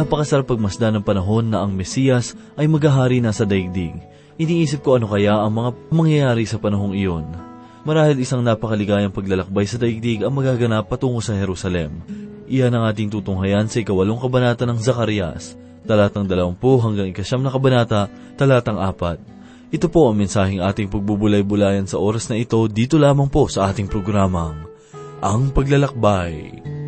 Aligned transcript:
Napakasarap 0.00 0.48
pagmasdan 0.48 0.96
ng 0.96 1.04
panahon 1.04 1.52
na 1.52 1.60
ang 1.60 1.76
Mesiyas 1.76 2.32
ay 2.56 2.64
maghahari 2.64 3.20
na 3.20 3.36
sa 3.36 3.44
daigdig. 3.44 3.92
Iniisip 4.40 4.80
ko 4.80 4.96
ano 4.96 5.04
kaya 5.04 5.36
ang 5.36 5.52
mga 5.52 5.70
mangyayari 5.92 6.48
sa 6.48 6.56
panahong 6.56 6.96
iyon. 6.96 7.28
Marahil 7.84 8.16
isang 8.16 8.40
napakaligayang 8.40 9.12
paglalakbay 9.12 9.68
sa 9.68 9.76
daigdig 9.76 10.24
ang 10.24 10.32
magaganap 10.32 10.88
patungo 10.88 11.20
sa 11.20 11.36
Jerusalem. 11.36 12.00
Iyan 12.48 12.80
ang 12.80 12.88
ating 12.88 13.12
tutunghayan 13.12 13.68
sa 13.68 13.84
ikawalong 13.84 14.16
kabanata 14.16 14.64
ng 14.64 14.80
Zacarias, 14.80 15.60
talatang 15.84 16.24
20 16.24 16.56
hanggang 16.80 17.12
ikasyam 17.12 17.44
na 17.44 17.52
kabanata, 17.52 18.08
talatang 18.40 18.80
4. 18.80 19.68
Ito 19.68 19.86
po 19.92 20.08
ang 20.08 20.16
mensaheng 20.16 20.64
ating 20.64 20.88
pagbubulay-bulayan 20.88 21.84
sa 21.84 22.00
oras 22.00 22.24
na 22.32 22.40
ito 22.40 22.56
dito 22.72 22.96
lamang 22.96 23.28
po 23.28 23.52
sa 23.52 23.68
ating 23.68 23.84
programang, 23.84 24.64
Ang 25.20 25.52
Paglalakbay. 25.52 26.79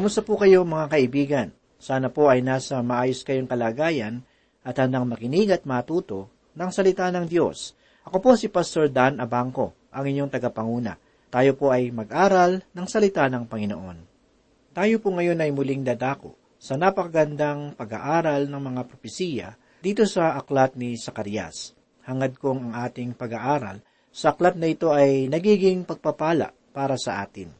Kamusta 0.00 0.24
po 0.24 0.40
kayo 0.40 0.64
mga 0.64 0.96
kaibigan? 0.96 1.48
Sana 1.76 2.08
po 2.08 2.32
ay 2.32 2.40
nasa 2.40 2.80
maayos 2.80 3.20
kayong 3.20 3.44
kalagayan 3.44 4.24
at 4.64 4.80
handang 4.80 5.04
makinig 5.04 5.52
at 5.52 5.68
matuto 5.68 6.32
ng 6.56 6.72
salita 6.72 7.12
ng 7.12 7.28
Diyos. 7.28 7.76
Ako 8.08 8.16
po 8.24 8.32
si 8.32 8.48
Pastor 8.48 8.88
Dan 8.88 9.20
Abangco, 9.20 9.76
ang 9.92 10.08
inyong 10.08 10.32
tagapanguna. 10.32 10.96
Tayo 11.28 11.52
po 11.52 11.68
ay 11.68 11.92
mag-aral 11.92 12.64
ng 12.72 12.86
salita 12.88 13.28
ng 13.28 13.44
Panginoon. 13.44 13.98
Tayo 14.72 15.04
po 15.04 15.12
ngayon 15.12 15.36
ay 15.36 15.52
muling 15.52 15.84
dadako 15.84 16.32
sa 16.56 16.80
napakagandang 16.80 17.76
pag-aaral 17.76 18.48
ng 18.48 18.62
mga 18.72 18.82
propesiya 18.88 19.52
dito 19.84 20.08
sa 20.08 20.32
aklat 20.40 20.80
ni 20.80 20.96
Sakarias. 20.96 21.76
Hangad 22.08 22.40
kong 22.40 22.72
ang 22.72 22.88
ating 22.88 23.12
pag-aaral 23.12 23.84
sa 24.08 24.32
aklat 24.32 24.56
na 24.56 24.64
ito 24.64 24.96
ay 24.96 25.28
nagiging 25.28 25.84
pagpapala 25.84 26.56
para 26.72 26.96
sa 26.96 27.20
atin. 27.20 27.52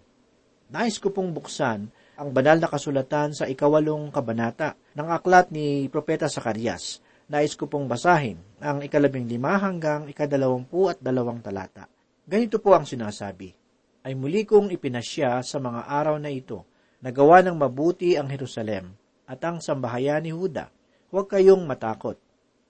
Nais 0.72 0.96
ko 0.96 1.12
pong 1.12 1.36
buksan 1.36 1.99
ang 2.20 2.36
banal 2.36 2.60
na 2.60 2.68
kasulatan 2.68 3.32
sa 3.32 3.48
ikawalong 3.48 4.12
kabanata 4.12 4.76
ng 4.92 5.08
aklat 5.08 5.48
ni 5.48 5.88
Propeta 5.88 6.28
Sakarias 6.28 7.00
nais 7.30 7.54
ko 7.54 7.70
pong 7.70 7.86
basahin 7.86 8.42
ang 8.58 8.82
ikalabing 8.82 9.30
lima 9.30 9.54
hanggang 9.56 10.10
ikadalawampu 10.10 10.90
at 10.90 10.98
dalawang 10.98 11.38
talata. 11.38 11.86
Ganito 12.26 12.58
po 12.58 12.74
ang 12.74 12.82
sinasabi, 12.82 13.54
ay 14.02 14.18
muli 14.18 14.42
kong 14.42 14.74
ipinasya 14.74 15.38
sa 15.46 15.62
mga 15.62 15.86
araw 15.86 16.18
na 16.18 16.26
ito, 16.26 16.66
nagawa 16.98 17.40
ng 17.46 17.54
mabuti 17.54 18.18
ang 18.18 18.26
Jerusalem 18.26 18.90
at 19.30 19.38
ang 19.46 19.62
sambahayan 19.62 20.26
ni 20.26 20.34
Huda. 20.34 20.74
Huwag 21.14 21.30
kayong 21.30 21.62
matakot. 21.62 22.18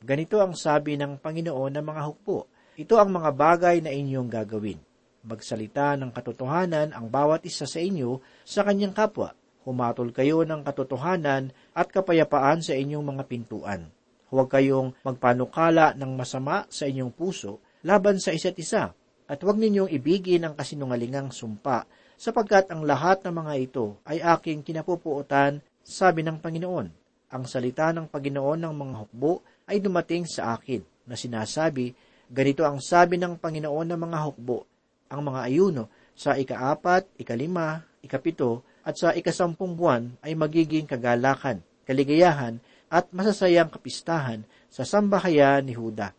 Ganito 0.05 0.45
ang 0.45 0.53
sabi 0.53 1.01
ng 1.01 1.17
Panginoon 1.17 1.81
ng 1.81 1.85
mga 1.85 2.03
hukbo. 2.05 2.45
Ito 2.77 3.01
ang 3.01 3.17
mga 3.17 3.33
bagay 3.33 3.77
na 3.81 3.93
inyong 3.93 4.29
gagawin. 4.29 4.81
Magsalita 5.25 5.97
ng 5.97 6.13
katotohanan 6.13 6.93
ang 6.93 7.09
bawat 7.09 7.45
isa 7.45 7.65
sa 7.69 7.81
inyo 7.81 8.21
sa 8.45 8.65
kanyang 8.65 8.97
kapwa. 8.97 9.37
Humatol 9.69 10.15
kayo 10.17 10.43
ng 10.47 10.65
katotohanan 10.65 11.53
at 11.77 11.93
kapayapaan 11.93 12.65
sa 12.65 12.73
inyong 12.73 13.05
mga 13.05 13.23
pintuan 13.29 13.93
Huwag 14.31 14.47
kayong 14.47 14.95
magpanukala 15.03 15.99
ng 15.99 16.15
masama 16.15 16.63
sa 16.71 16.87
inyong 16.87 17.11
puso 17.11 17.59
laban 17.83 18.23
sa 18.23 18.31
isa't 18.31 18.55
isa, 18.63 18.95
at 19.27 19.39
huwag 19.43 19.59
ninyong 19.59 19.91
ibigin 19.91 20.47
ang 20.47 20.55
kasinungalingang 20.55 21.35
sumpa, 21.35 21.83
sapagkat 22.15 22.71
ang 22.71 22.87
lahat 22.87 23.27
ng 23.27 23.35
mga 23.35 23.55
ito 23.59 23.99
ay 24.07 24.23
aking 24.23 24.63
kinapupuotan, 24.63 25.59
sabi 25.83 26.23
ng 26.23 26.39
Panginoon. 26.39 26.87
Ang 27.31 27.45
salita 27.47 27.91
ng 27.91 28.07
Panginoon 28.07 28.63
ng 28.63 28.75
mga 28.75 28.95
hukbo 29.03 29.43
ay 29.67 29.83
dumating 29.83 30.31
sa 30.31 30.55
akin, 30.55 30.83
na 31.11 31.19
sinasabi, 31.19 31.91
ganito 32.31 32.63
ang 32.63 32.79
sabi 32.79 33.19
ng 33.19 33.35
Panginoon 33.35 33.87
ng 33.91 33.99
mga 33.99 34.19
hukbo, 34.31 34.63
ang 35.11 35.27
mga 35.27 35.41
ayuno 35.43 35.91
sa 36.15 36.39
ikaapat, 36.39 37.19
ikalima, 37.19 37.83
ikapito, 37.99 38.63
at 38.85 38.97
sa 38.97 39.13
ikasampung 39.13 39.77
buwan 39.77 40.17
ay 40.25 40.33
magiging 40.33 40.89
kagalakan, 40.89 41.61
kaligayahan, 41.85 42.61
at 42.91 43.07
masasayang 43.15 43.71
kapistahan 43.71 44.43
sa 44.67 44.83
sambahayan 44.83 45.63
ni 45.63 45.79
Huda. 45.79 46.11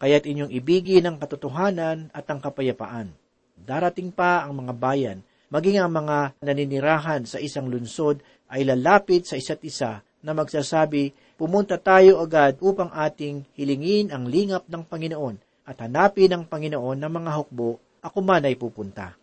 Kaya't 0.00 0.24
inyong 0.24 0.52
ibigin 0.54 1.04
ang 1.04 1.16
katotohanan 1.18 2.08
at 2.14 2.24
ang 2.30 2.38
kapayapaan. 2.38 3.12
Darating 3.58 4.14
pa 4.14 4.46
ang 4.46 4.56
mga 4.56 4.72
bayan, 4.78 5.18
maging 5.52 5.82
ang 5.82 5.92
mga 5.92 6.38
naninirahan 6.40 7.26
sa 7.26 7.42
isang 7.42 7.68
lunsod 7.68 8.22
ay 8.48 8.64
lalapit 8.64 9.28
sa 9.28 9.36
isa't 9.36 9.60
isa 9.66 10.00
na 10.24 10.32
magsasabi, 10.32 11.12
pumunta 11.36 11.76
tayo 11.76 12.20
agad 12.20 12.56
upang 12.60 12.88
ating 12.92 13.44
hilingin 13.56 14.12
ang 14.12 14.28
lingap 14.28 14.64
ng 14.68 14.86
Panginoon 14.86 15.36
at 15.68 15.76
hanapin 15.84 16.32
ang 16.32 16.44
Panginoon 16.48 16.96
ng 16.96 17.12
mga 17.12 17.30
hukbo, 17.36 17.80
ako 18.00 18.18
man 18.24 18.48
ay 18.48 18.56
pupunta. 18.56 19.16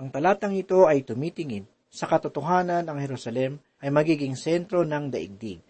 Ang 0.00 0.08
talatang 0.08 0.56
ito 0.56 0.88
ay 0.88 1.04
tumitingin 1.04 1.68
sa 1.92 2.08
katotohanan 2.08 2.88
ang 2.88 2.96
Jerusalem 2.96 3.60
ay 3.84 3.92
magiging 3.92 4.32
sentro 4.32 4.80
ng 4.80 5.12
daigdig 5.12 5.60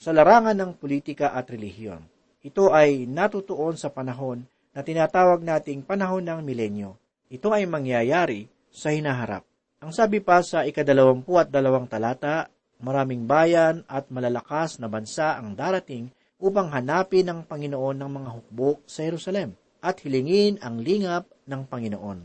sa 0.00 0.16
larangan 0.16 0.56
ng 0.56 0.70
politika 0.80 1.36
at 1.36 1.52
relihiyon. 1.52 2.00
Ito 2.40 2.72
ay 2.72 3.04
natutuon 3.04 3.76
sa 3.76 3.92
panahon 3.92 4.48
na 4.72 4.80
tinatawag 4.80 5.44
nating 5.44 5.84
panahon 5.84 6.24
ng 6.24 6.40
milenyo. 6.40 6.96
Ito 7.28 7.52
ay 7.52 7.68
mangyayari 7.68 8.48
sa 8.72 8.88
hinaharap. 8.88 9.44
Ang 9.84 9.92
sabi 9.92 10.24
pa 10.24 10.40
sa 10.40 10.64
ikadalawampu 10.64 11.36
at 11.36 11.52
dalawang 11.52 11.84
talata, 11.84 12.48
maraming 12.80 13.28
bayan 13.28 13.84
at 13.84 14.08
malalakas 14.08 14.80
na 14.80 14.88
bansa 14.88 15.36
ang 15.36 15.52
darating 15.52 16.08
upang 16.40 16.72
hanapin 16.72 17.28
ang 17.28 17.44
Panginoon 17.44 18.00
ng 18.00 18.10
mga 18.12 18.30
hukbo 18.32 18.80
sa 18.88 19.04
Jerusalem 19.04 19.56
at 19.80 20.00
hilingin 20.00 20.56
ang 20.64 20.80
lingap 20.80 21.28
ng 21.44 21.68
Panginoon. 21.68 22.18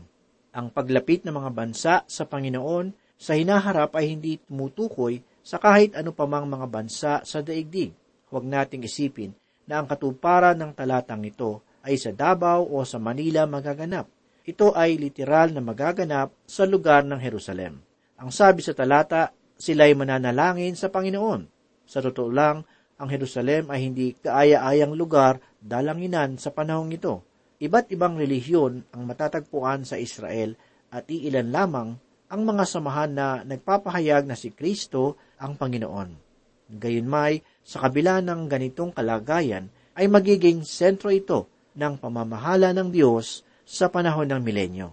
Ang 0.52 0.66
paglapit 0.72 1.24
ng 1.24 1.32
mga 1.32 1.50
bansa 1.52 1.94
sa 2.04 2.24
Panginoon 2.28 3.01
sa 3.22 3.38
hinaharap 3.38 3.94
ay 3.94 4.18
hindi 4.18 4.42
tumutukoy 4.42 5.22
sa 5.46 5.62
kahit 5.62 5.94
ano 5.94 6.10
pa 6.10 6.26
mang 6.26 6.50
mga 6.50 6.66
bansa 6.66 7.12
sa 7.22 7.38
daigdig. 7.38 7.94
Huwag 8.34 8.42
nating 8.42 8.82
isipin 8.82 9.30
na 9.70 9.78
ang 9.78 9.86
katuparan 9.86 10.58
ng 10.58 10.74
talatang 10.74 11.22
ito 11.22 11.62
ay 11.86 11.94
sa 12.02 12.10
Davao 12.10 12.66
o 12.66 12.82
sa 12.82 12.98
Manila 12.98 13.46
magaganap. 13.46 14.10
Ito 14.42 14.74
ay 14.74 14.98
literal 14.98 15.54
na 15.54 15.62
magaganap 15.62 16.34
sa 16.42 16.66
lugar 16.66 17.06
ng 17.06 17.22
Jerusalem. 17.22 17.78
Ang 18.18 18.34
sabi 18.34 18.58
sa 18.58 18.74
talata, 18.74 19.30
sila'y 19.54 19.94
mananalangin 19.94 20.74
sa 20.74 20.90
Panginoon. 20.90 21.46
Sa 21.86 22.02
totoo 22.02 22.26
lang, 22.26 22.66
ang 22.98 23.06
Jerusalem 23.06 23.70
ay 23.70 23.86
hindi 23.86 24.18
kaaya-ayang 24.18 24.98
lugar 24.98 25.38
dalanginan 25.62 26.42
sa 26.42 26.50
panahong 26.50 26.90
ito. 26.90 27.22
Iba't 27.62 27.94
ibang 27.94 28.18
relihiyon 28.18 28.90
ang 28.90 29.02
matatagpuan 29.06 29.86
sa 29.86 29.94
Israel 29.94 30.58
at 30.90 31.06
iilan 31.06 31.54
lamang 31.54 31.94
ang 32.32 32.48
mga 32.48 32.64
samahan 32.64 33.12
na 33.12 33.44
nagpapahayag 33.44 34.24
na 34.24 34.32
si 34.32 34.48
Kristo 34.56 35.20
ang 35.36 35.52
Panginoon. 35.52 36.16
Gayunmay, 36.72 37.44
sa 37.60 37.84
kabila 37.84 38.24
ng 38.24 38.48
ganitong 38.48 38.88
kalagayan, 38.96 39.68
ay 39.92 40.08
magiging 40.08 40.64
sentro 40.64 41.12
ito 41.12 41.52
ng 41.76 42.00
pamamahala 42.00 42.72
ng 42.72 42.88
Diyos 42.88 43.44
sa 43.68 43.92
panahon 43.92 44.32
ng 44.32 44.40
milenyo. 44.40 44.88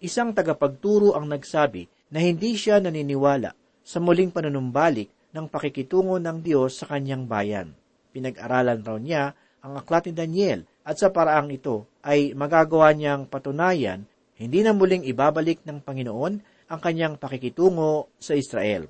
Isang 0.00 0.32
tagapagturo 0.32 1.12
ang 1.12 1.28
nagsabi 1.28 1.92
na 2.08 2.24
hindi 2.24 2.56
siya 2.56 2.80
naniniwala 2.80 3.52
sa 3.84 4.00
muling 4.00 4.32
panunumbalik 4.32 5.12
ng 5.36 5.52
pakikitungo 5.52 6.16
ng 6.16 6.40
Diyos 6.40 6.80
sa 6.80 6.88
kanyang 6.88 7.28
bayan. 7.28 7.76
Pinag-aralan 8.16 8.80
raw 8.80 8.96
niya 8.96 9.36
ang 9.60 9.76
aklat 9.76 10.08
ni 10.08 10.16
Daniel 10.16 10.64
at 10.88 10.96
sa 10.96 11.12
paraang 11.12 11.52
ito 11.52 11.84
ay 12.00 12.32
magagawa 12.32 12.96
niyang 12.96 13.28
patunayan 13.28 14.08
hindi 14.36 14.60
na 14.60 14.76
muling 14.76 15.08
ibabalik 15.08 15.64
ng 15.64 15.80
Panginoon 15.80 16.34
ang 16.68 16.80
kanyang 16.80 17.16
pakikitungo 17.16 18.12
sa 18.20 18.36
Israel. 18.36 18.84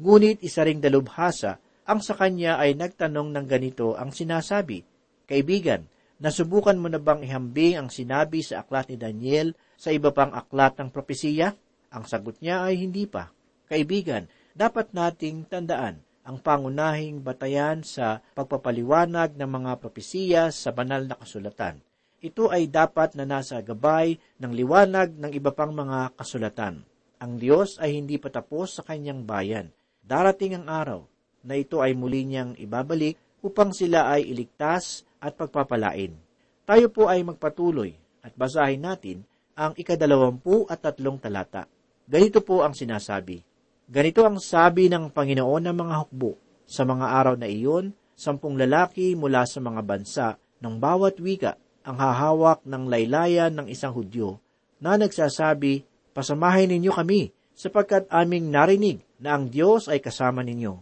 Ngunit 0.00 0.44
isa 0.44 0.64
ring 0.64 0.80
dalubhasa 0.80 1.60
ang 1.90 2.04
sa 2.04 2.14
kanya 2.14 2.60
ay 2.62 2.78
nagtanong 2.78 3.34
ng 3.34 3.46
ganito 3.50 3.98
ang 3.98 4.14
sinasabi, 4.14 4.86
Kaibigan, 5.26 5.90
nasubukan 6.22 6.78
mo 6.78 6.86
na 6.86 7.02
bang 7.02 7.26
ihambing 7.26 7.82
ang 7.82 7.88
sinabi 7.90 8.46
sa 8.46 8.62
aklat 8.62 8.94
ni 8.94 8.96
Daniel 9.00 9.58
sa 9.74 9.90
iba 9.90 10.14
pang 10.14 10.30
aklat 10.30 10.78
ng 10.78 10.94
propesiya? 10.94 11.50
Ang 11.90 12.06
sagot 12.06 12.38
niya 12.38 12.62
ay 12.62 12.78
hindi 12.78 13.10
pa. 13.10 13.34
Kaibigan, 13.66 14.30
dapat 14.54 14.94
nating 14.94 15.50
tandaan 15.50 15.98
ang 16.22 16.38
pangunahing 16.38 17.26
batayan 17.26 17.82
sa 17.82 18.22
pagpapaliwanag 18.38 19.34
ng 19.34 19.50
mga 19.50 19.72
propesiya 19.82 20.42
sa 20.54 20.70
banal 20.70 21.10
na 21.10 21.18
kasulatan. 21.18 21.82
Ito 22.20 22.52
ay 22.52 22.68
dapat 22.68 23.16
na 23.16 23.24
nasa 23.24 23.58
gabay 23.64 24.20
ng 24.38 24.52
liwanag 24.52 25.16
ng 25.16 25.32
iba 25.32 25.50
pang 25.52 25.72
mga 25.72 26.12
kasulatan. 26.14 26.84
Ang 27.20 27.32
Diyos 27.40 27.80
ay 27.80 27.96
hindi 27.96 28.20
patapos 28.20 28.80
sa 28.80 28.82
kanyang 28.84 29.24
bayan 29.24 29.72
Darating 30.10 30.58
ang 30.58 30.66
araw 30.66 31.00
na 31.46 31.54
ito 31.54 31.78
ay 31.78 31.94
muli 31.94 32.26
niyang 32.26 32.58
ibabalik 32.58 33.14
upang 33.46 33.70
sila 33.70 34.10
ay 34.10 34.26
iligtas 34.26 35.06
at 35.22 35.38
pagpapalain. 35.38 36.18
Tayo 36.66 36.90
po 36.90 37.06
ay 37.06 37.22
magpatuloy 37.22 37.94
at 38.18 38.34
basahin 38.34 38.82
natin 38.82 39.22
ang 39.54 39.70
ikadalawampu 39.78 40.66
at 40.66 40.82
tatlong 40.82 41.14
talata. 41.14 41.70
Ganito 42.10 42.42
po 42.42 42.66
ang 42.66 42.74
sinasabi. 42.74 43.38
Ganito 43.86 44.26
ang 44.26 44.42
sabi 44.42 44.90
ng 44.90 45.14
Panginoon 45.14 45.70
ng 45.70 45.76
mga 45.78 45.94
hukbo. 46.02 46.34
Sa 46.66 46.82
mga 46.82 47.06
araw 47.06 47.34
na 47.38 47.46
iyon, 47.46 47.94
sampung 48.18 48.58
lalaki 48.58 49.14
mula 49.14 49.46
sa 49.46 49.62
mga 49.62 49.80
bansa 49.86 50.26
ng 50.58 50.74
bawat 50.74 51.22
wika 51.22 51.54
ang 51.84 51.96
hahawak 51.96 52.64
ng 52.64 52.88
laylayan 52.88 53.52
ng 53.56 53.66
isang 53.68 53.92
Hudyo 53.96 54.40
na 54.80 54.96
nagsasabi, 54.96 55.86
Pasamahin 56.10 56.74
ninyo 56.74 56.90
kami 56.90 57.30
sapagkat 57.54 58.10
aming 58.10 58.50
narinig 58.50 58.98
na 59.22 59.38
ang 59.38 59.46
Diyos 59.46 59.86
ay 59.86 60.02
kasama 60.02 60.42
ninyo. 60.42 60.74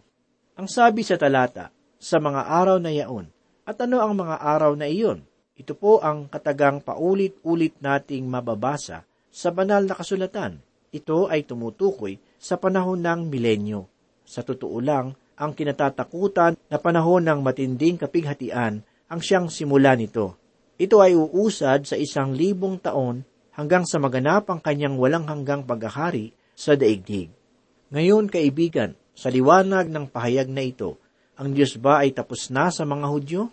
Ang 0.57 0.67
sabi 0.67 1.05
sa 1.05 1.19
talata, 1.19 1.69
sa 1.99 2.17
mga 2.17 2.47
araw 2.47 2.79
na 2.79 2.89
yaon. 2.95 3.27
At 3.67 3.77
ano 3.83 3.99
ang 4.01 4.15
mga 4.15 4.39
araw 4.39 4.73
na 4.79 4.87
iyon? 4.87 5.21
Ito 5.59 5.75
po 5.75 5.99
ang 5.99 6.31
katagang 6.31 6.79
paulit-ulit 6.79 7.75
nating 7.83 8.25
mababasa 8.25 9.03
sa 9.27 9.51
banal 9.51 9.83
na 9.83 9.93
kasulatan. 9.93 10.63
Ito 10.89 11.27
ay 11.27 11.43
tumutukoy 11.45 12.17
sa 12.39 12.55
panahon 12.55 13.03
ng 13.03 13.27
milenyo. 13.27 13.85
Sa 14.23 14.41
totoo 14.41 14.79
lang, 14.79 15.13
ang 15.35 15.51
kinatatakutan 15.51 16.55
na 16.71 16.77
panahon 16.79 17.27
ng 17.27 17.39
matinding 17.43 17.99
kapighatian 17.99 18.81
ang 19.11 19.19
siyang 19.19 19.51
simula 19.51 19.93
nito. 19.99 20.38
Ito 20.79 21.03
ay 21.03 21.11
uusad 21.11 21.83
sa 21.83 21.99
isang 21.99 22.31
libong 22.31 22.79
taon 22.79 23.27
hanggang 23.51 23.83
sa 23.83 23.99
maganap 23.99 24.47
ang 24.47 24.63
kanyang 24.63 24.95
walang 24.95 25.27
hanggang 25.27 25.67
paghahari 25.67 26.31
sa 26.55 26.79
daigdig. 26.79 27.27
Ngayon, 27.91 28.31
kaibigan, 28.31 28.95
sa 29.11 29.27
liwanag 29.27 29.91
ng 29.91 30.07
pahayag 30.07 30.47
na 30.47 30.63
ito, 30.63 30.95
ang 31.35 31.51
Diyos 31.51 31.75
ba 31.75 31.99
ay 31.99 32.15
tapos 32.15 32.47
na 32.47 32.71
sa 32.71 32.87
mga 32.87 33.11
Hudyo? 33.11 33.51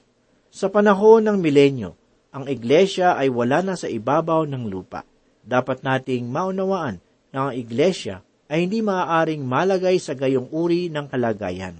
Sa 0.54 0.71
panahon 0.71 1.26
ng 1.26 1.42
milenyo, 1.42 1.99
ang 2.30 2.47
iglesia 2.47 3.18
ay 3.18 3.26
wala 3.26 3.59
na 3.59 3.75
sa 3.75 3.90
ibabaw 3.90 4.47
ng 4.47 4.71
lupa. 4.71 5.02
Dapat 5.42 5.83
nating 5.83 6.30
maunawaan 6.30 7.02
na 7.35 7.50
ang 7.50 7.52
iglesia 7.59 8.23
ay 8.47 8.71
hindi 8.71 8.87
maaaring 8.87 9.42
malagay 9.42 9.99
sa 9.99 10.14
gayong 10.14 10.47
uri 10.54 10.87
ng 10.95 11.11
kalagayan. 11.11 11.75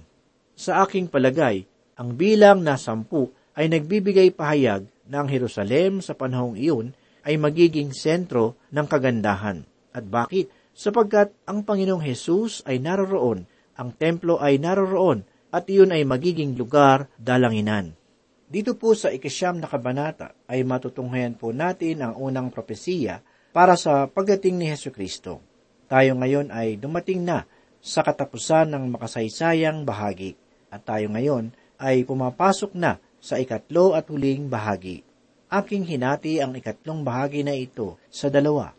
Sa 0.59 0.83
aking 0.83 1.07
palagay, 1.07 1.63
ang 1.95 2.19
bilang 2.19 2.59
na 2.67 2.75
sampu 2.75 3.31
ay 3.55 3.71
nagbibigay 3.71 4.35
pahayag 4.35 4.83
na 5.07 5.23
ang 5.23 5.29
Jerusalem 5.31 6.03
sa 6.03 6.13
panahong 6.13 6.55
iyon 6.59 6.95
ay 7.27 7.35
magiging 7.35 7.91
sentro 7.91 8.55
ng 8.71 8.87
kagandahan. 8.87 9.67
At 9.91 10.07
bakit? 10.07 10.47
Sapagkat 10.77 11.33
ang 11.49 11.65
Panginoong 11.65 12.05
Hesus 12.05 12.61
ay 12.69 12.77
naroroon, 12.77 13.49
ang 13.75 13.89
templo 13.97 14.37
ay 14.37 14.61
naroroon, 14.61 15.25
at 15.49 15.65
iyon 15.67 15.89
ay 15.89 16.05
magiging 16.05 16.53
lugar 16.53 17.09
dalanginan. 17.17 17.97
Dito 18.47 18.79
po 18.79 18.95
sa 18.95 19.11
ikasyam 19.11 19.59
na 19.59 19.67
kabanata 19.67 20.31
ay 20.47 20.63
matutunghayan 20.63 21.35
po 21.35 21.51
natin 21.51 21.99
ang 21.99 22.13
unang 22.15 22.47
propesiya 22.47 23.19
para 23.51 23.75
sa 23.75 24.07
pagdating 24.07 24.55
ni 24.55 24.71
Heso 24.71 24.93
Kristo. 24.93 25.43
Tayo 25.91 26.15
ngayon 26.15 26.51
ay 26.53 26.79
dumating 26.79 27.27
na 27.27 27.43
sa 27.83 28.03
katapusan 28.03 28.71
ng 28.71 28.91
makasaysayang 28.91 29.83
bahagi 29.83 30.35
at 30.71 30.83
tayo 30.83 31.11
ngayon 31.11 31.51
ay 31.79 32.03
pumapasok 32.03 32.71
na 32.75 32.99
sa 33.27 33.35
ikatlo 33.35 33.91
at 33.91 34.07
huling 34.07 34.47
bahagi. 34.47 35.03
Aking 35.51 35.83
hinati 35.83 36.39
ang 36.39 36.55
ikatlong 36.55 37.03
bahagi 37.03 37.43
na 37.43 37.51
ito 37.51 37.99
sa 38.07 38.31
dalawa. 38.31 38.71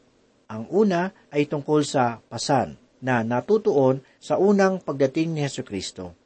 Ang 0.49 0.65
una 0.73 1.13
ay 1.29 1.45
tungkol 1.45 1.85
sa 1.85 2.25
pasan 2.33 2.81
na 3.05 3.21
natutuon 3.21 4.01
sa 4.17 4.41
unang 4.41 4.81
pagdating 4.81 5.37
ni 5.37 5.45
Heso 5.45 5.61
Kristo. 5.61 6.17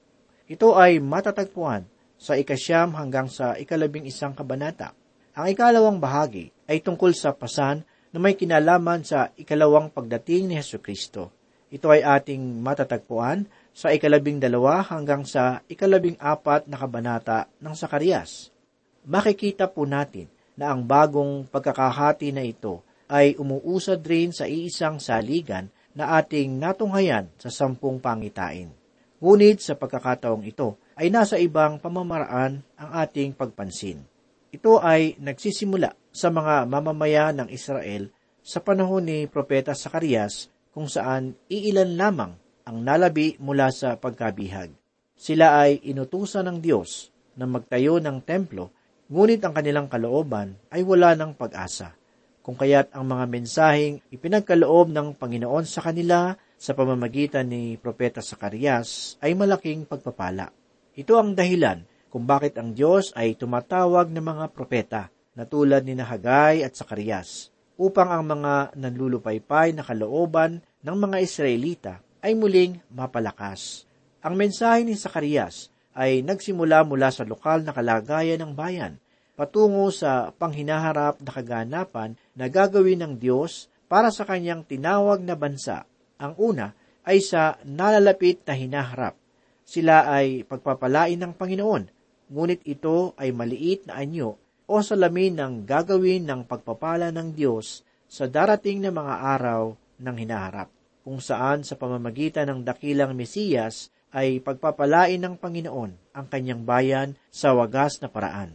Ito 0.47 0.79
ay 0.79 1.03
matatagpuan 1.03 1.83
sa 2.15 2.39
ikasyam 2.39 2.95
hanggang 2.95 3.27
sa 3.27 3.59
ikalabing 3.59 4.07
isang 4.07 4.39
kabanata. 4.39 4.95
Ang 5.35 5.51
ikalawang 5.51 5.99
bahagi 5.99 6.55
ay 6.71 6.79
tungkol 6.79 7.11
sa 7.19 7.35
pasan 7.35 7.83
na 8.15 8.19
may 8.23 8.39
kinalaman 8.39 9.03
sa 9.03 9.35
ikalawang 9.35 9.91
pagdating 9.91 10.47
ni 10.47 10.55
Heso 10.55 10.79
Kristo. 10.79 11.35
Ito 11.73 11.89
ay 11.89 12.05
ating 12.05 12.61
matatagpuan 12.61 13.49
sa 13.73 13.89
ikalabing 13.89 14.37
dalawa 14.37 14.85
hanggang 14.85 15.25
sa 15.25 15.65
ikalabing 15.65 16.21
apat 16.21 16.69
na 16.69 16.77
kabanata 16.77 17.49
ng 17.65 17.73
Sakarias. 17.73 18.53
Makikita 19.09 19.73
po 19.73 19.89
natin 19.89 20.29
na 20.53 20.69
ang 20.69 20.85
bagong 20.85 21.49
pagkakahati 21.49 22.29
na 22.29 22.45
ito 22.45 22.85
ay 23.09 23.41
umuusad 23.41 24.05
rin 24.05 24.37
sa 24.37 24.45
iisang 24.45 25.01
saligan 25.01 25.73
na 25.97 26.21
ating 26.21 26.61
natunghayan 26.61 27.33
sa 27.41 27.49
sampung 27.49 27.97
pangitain. 27.97 28.69
Ngunit 29.25 29.65
sa 29.65 29.73
pagkakataong 29.73 30.45
ito 30.45 30.77
ay 30.93 31.09
nasa 31.09 31.41
ibang 31.41 31.81
pamamaraan 31.81 32.61
ang 32.77 32.91
ating 33.01 33.33
pagpansin. 33.33 34.05
Ito 34.53 34.85
ay 34.85 35.17
nagsisimula 35.17 35.97
sa 36.13 36.29
mga 36.29 36.69
mamamayan 36.69 37.41
ng 37.41 37.49
Israel 37.49 38.13
sa 38.45 38.61
panahon 38.61 39.09
ni 39.09 39.25
Propeta 39.25 39.73
Sakarias 39.73 40.52
kung 40.73 40.89
saan 40.89 41.37
iilan 41.53 41.95
lamang 42.01 42.33
ang 42.65 42.79
nalabi 42.81 43.37
mula 43.39 43.69
sa 43.69 44.01
pagkabihag. 44.01 44.73
Sila 45.13 45.63
ay 45.63 45.85
inutusan 45.85 46.49
ng 46.49 46.59
Diyos 46.59 47.13
na 47.37 47.45
magtayo 47.45 48.01
ng 48.01 48.25
templo, 48.25 48.73
ngunit 49.13 49.45
ang 49.45 49.53
kanilang 49.53 49.87
kalooban 49.87 50.57
ay 50.73 50.81
wala 50.83 51.13
ng 51.15 51.37
pag-asa 51.37 51.95
kung 52.43 52.59
kaya't 52.59 52.91
ang 52.91 53.07
mga 53.07 53.25
mensaheng 53.31 54.03
ipinagkaloob 54.11 54.91
ng 54.91 55.15
Panginoon 55.15 55.63
sa 55.63 55.79
kanila 55.79 56.35
sa 56.59 56.75
pamamagitan 56.75 57.47
ni 57.47 57.79
Propeta 57.79 58.19
Sakarias 58.19 59.15
ay 59.23 59.39
malaking 59.39 59.87
pagpapala. 59.87 60.51
Ito 60.99 61.23
ang 61.23 61.39
dahilan 61.39 61.87
kung 62.11 62.27
bakit 62.27 62.59
ang 62.59 62.75
Diyos 62.75 63.15
ay 63.15 63.39
tumatawag 63.39 64.11
ng 64.11 64.27
mga 64.27 64.45
propeta 64.51 65.03
na 65.39 65.47
tulad 65.47 65.87
ni 65.87 65.95
Nahagay 65.95 66.67
at 66.67 66.75
Sakarias 66.75 67.52
upang 67.77 68.09
ang 68.13 68.25
mga 68.27 68.77
nanlulupaypay 68.77 69.73
na 69.73 69.83
kalooban 69.85 70.61
ng 70.83 70.97
mga 70.97 71.17
Israelita 71.23 71.95
ay 72.23 72.37
muling 72.37 72.79
mapalakas. 72.93 73.89
Ang 74.23 74.39
mensahe 74.39 74.87
ni 74.87 74.95
Sakarias 74.95 75.73
ay 75.93 76.23
nagsimula 76.23 76.87
mula 76.87 77.11
sa 77.11 77.27
lokal 77.27 77.67
na 77.67 77.75
kalagayan 77.75 78.41
ng 78.41 78.53
bayan 78.55 79.03
patungo 79.33 79.89
sa 79.91 80.31
panghinaharap 80.37 81.19
na 81.19 81.31
kaganapan 81.33 82.11
na 82.37 82.47
gagawin 82.47 83.01
ng 83.03 83.15
Diyos 83.17 83.67
para 83.89 84.13
sa 84.13 84.25
kanyang 84.29 84.65
tinawag 84.65 85.21
na 85.25 85.35
bansa. 85.37 85.89
Ang 86.21 86.39
una 86.39 86.67
ay 87.03 87.19
sa 87.19 87.59
nalalapit 87.67 88.45
na 88.47 88.55
hinaharap. 88.55 89.19
Sila 89.67 90.07
ay 90.07 90.47
pagpapalain 90.47 91.19
ng 91.19 91.33
Panginoon, 91.35 91.85
ngunit 92.31 92.63
ito 92.65 93.17
ay 93.19 93.35
maliit 93.35 93.89
na 93.89 93.99
anyo 93.99 94.39
o 94.67 94.81
salamin 94.81 95.39
ng 95.39 95.55
gagawin 95.67 96.27
ng 96.27 96.47
pagpapala 96.47 97.11
ng 97.11 97.35
Diyos 97.35 97.83
sa 98.07 98.29
darating 98.29 98.85
na 98.85 98.93
mga 98.93 99.15
araw 99.39 99.73
ng 99.99 100.17
hinaharap, 100.21 100.69
kung 101.03 101.19
saan 101.19 101.65
sa 101.65 101.75
pamamagitan 101.79 102.51
ng 102.51 102.61
dakilang 102.63 103.17
Mesiyas 103.17 103.89
ay 104.13 104.45
pagpapalain 104.45 105.17
ng 105.17 105.35
Panginoon 105.41 105.93
ang 106.13 106.27
kanyang 106.29 106.63
bayan 106.69 107.09
sa 107.33 107.57
wagas 107.57 107.99
na 108.05 108.13
paraan. 108.13 108.53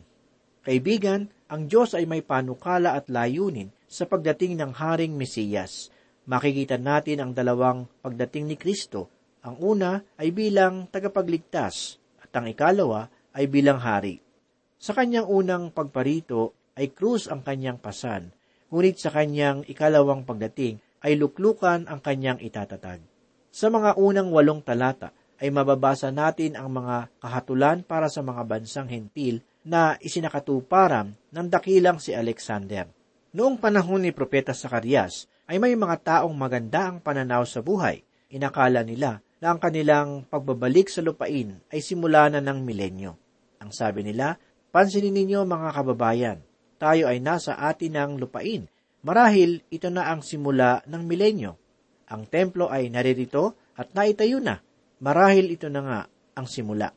Kaibigan, 0.62 1.32
ang 1.48 1.66
Diyos 1.66 1.96
ay 1.98 2.06
may 2.06 2.22
panukala 2.22 2.94
at 2.94 3.08
layunin 3.08 3.74
sa 3.88 4.04
pagdating 4.06 4.60
ng 4.60 4.76
Haring 4.76 5.16
Mesiyas. 5.16 5.90
Makikita 6.28 6.76
natin 6.76 7.24
ang 7.24 7.32
dalawang 7.32 7.88
pagdating 8.04 8.52
ni 8.52 8.56
Kristo. 8.60 9.08
Ang 9.48 9.56
una 9.64 10.04
ay 10.20 10.36
bilang 10.36 10.92
tagapagligtas 10.92 11.98
at 12.20 12.30
ang 12.36 12.52
ikalawa 12.52 13.08
ay 13.32 13.48
bilang 13.48 13.80
hari. 13.80 14.27
Sa 14.78 14.94
kanyang 14.94 15.26
unang 15.26 15.74
pagparito 15.74 16.54
ay 16.78 16.94
krus 16.94 17.26
ang 17.26 17.42
kanyang 17.42 17.82
pasan, 17.82 18.30
ngunit 18.70 19.02
sa 19.02 19.10
kanyang 19.10 19.66
ikalawang 19.66 20.22
pagdating 20.22 20.78
ay 21.02 21.18
luklukan 21.18 21.90
ang 21.90 21.98
kanyang 21.98 22.38
itatatag. 22.38 23.02
Sa 23.50 23.74
mga 23.74 23.98
unang 23.98 24.30
walong 24.30 24.62
talata 24.62 25.10
ay 25.42 25.50
mababasa 25.50 26.14
natin 26.14 26.54
ang 26.54 26.70
mga 26.70 27.10
kahatulan 27.18 27.82
para 27.82 28.06
sa 28.06 28.22
mga 28.22 28.46
bansang 28.46 28.86
hentil 28.86 29.42
na 29.66 29.98
isinakatuparan 29.98 31.18
ng 31.34 31.48
dakilang 31.50 31.98
si 31.98 32.14
Alexander. 32.14 32.86
Noong 33.34 33.58
panahon 33.58 34.06
ni 34.06 34.14
Propeta 34.14 34.54
Sakarias, 34.54 35.26
ay 35.48 35.58
may 35.58 35.74
mga 35.74 35.98
taong 36.04 36.36
maganda 36.38 36.92
ang 36.92 37.02
pananaw 37.02 37.48
sa 37.50 37.66
buhay. 37.66 38.04
Inakala 38.30 38.84
nila 38.84 39.24
na 39.42 39.48
ang 39.56 39.60
kanilang 39.64 40.28
pagbabalik 40.28 40.92
sa 40.92 41.02
lupain 41.02 41.58
ay 41.74 41.80
simula 41.80 42.30
na 42.30 42.44
ng 42.44 42.60
milenyo. 42.62 43.16
Ang 43.64 43.72
sabi 43.72 44.04
nila, 44.04 44.38
pansinin 44.72 45.16
ninyo 45.16 45.48
mga 45.48 45.70
kababayan, 45.74 46.40
tayo 46.78 47.10
ay 47.10 47.18
nasa 47.18 47.58
atin 47.58 47.98
ng 47.98 48.12
lupain. 48.22 48.70
Marahil 49.02 49.66
ito 49.74 49.90
na 49.90 50.14
ang 50.14 50.22
simula 50.22 50.86
ng 50.86 51.04
milenyo. 51.06 51.58
Ang 52.08 52.30
templo 52.30 52.70
ay 52.70 52.90
naririto 52.94 53.58
at 53.74 53.92
naitayo 53.98 54.38
na. 54.38 54.62
Marahil 55.02 55.54
ito 55.54 55.70
na 55.70 55.82
nga 55.82 56.00
ang 56.38 56.46
simula. 56.46 56.94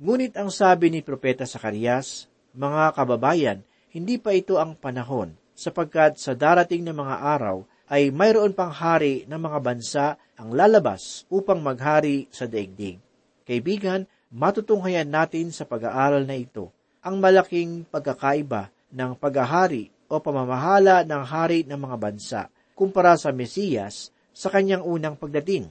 Ngunit 0.00 0.36
ang 0.36 0.52
sabi 0.52 0.92
ni 0.92 1.00
Propeta 1.00 1.48
Sakarias, 1.48 2.28
mga 2.52 2.92
kababayan, 2.92 3.58
hindi 3.94 4.18
pa 4.18 4.34
ito 4.34 4.58
ang 4.58 4.74
panahon, 4.74 5.38
sapagkat 5.54 6.18
sa 6.18 6.34
darating 6.34 6.82
na 6.82 6.92
mga 6.92 7.16
araw 7.38 7.62
ay 7.88 8.10
mayroon 8.10 8.56
pang 8.56 8.72
hari 8.72 9.22
ng 9.28 9.38
mga 9.38 9.58
bansa 9.62 10.06
ang 10.34 10.50
lalabas 10.50 11.28
upang 11.30 11.62
maghari 11.62 12.26
sa 12.32 12.48
daigdig. 12.48 12.98
Kaibigan, 13.44 14.08
matutunghayan 14.34 15.06
natin 15.06 15.54
sa 15.54 15.62
pag-aaral 15.68 16.26
na 16.26 16.34
ito 16.34 16.74
ang 17.04 17.20
malaking 17.20 17.84
pagkakaiba 17.92 18.72
ng 18.88 19.12
paghahari 19.20 19.92
o 20.08 20.16
pamamahala 20.24 21.04
ng 21.04 21.22
hari 21.28 21.60
ng 21.68 21.76
mga 21.76 21.96
bansa 22.00 22.40
kumpara 22.72 23.20
sa 23.20 23.28
Mesiyas 23.28 24.08
sa 24.32 24.48
kanyang 24.48 24.80
unang 24.80 25.20
pagdating. 25.20 25.68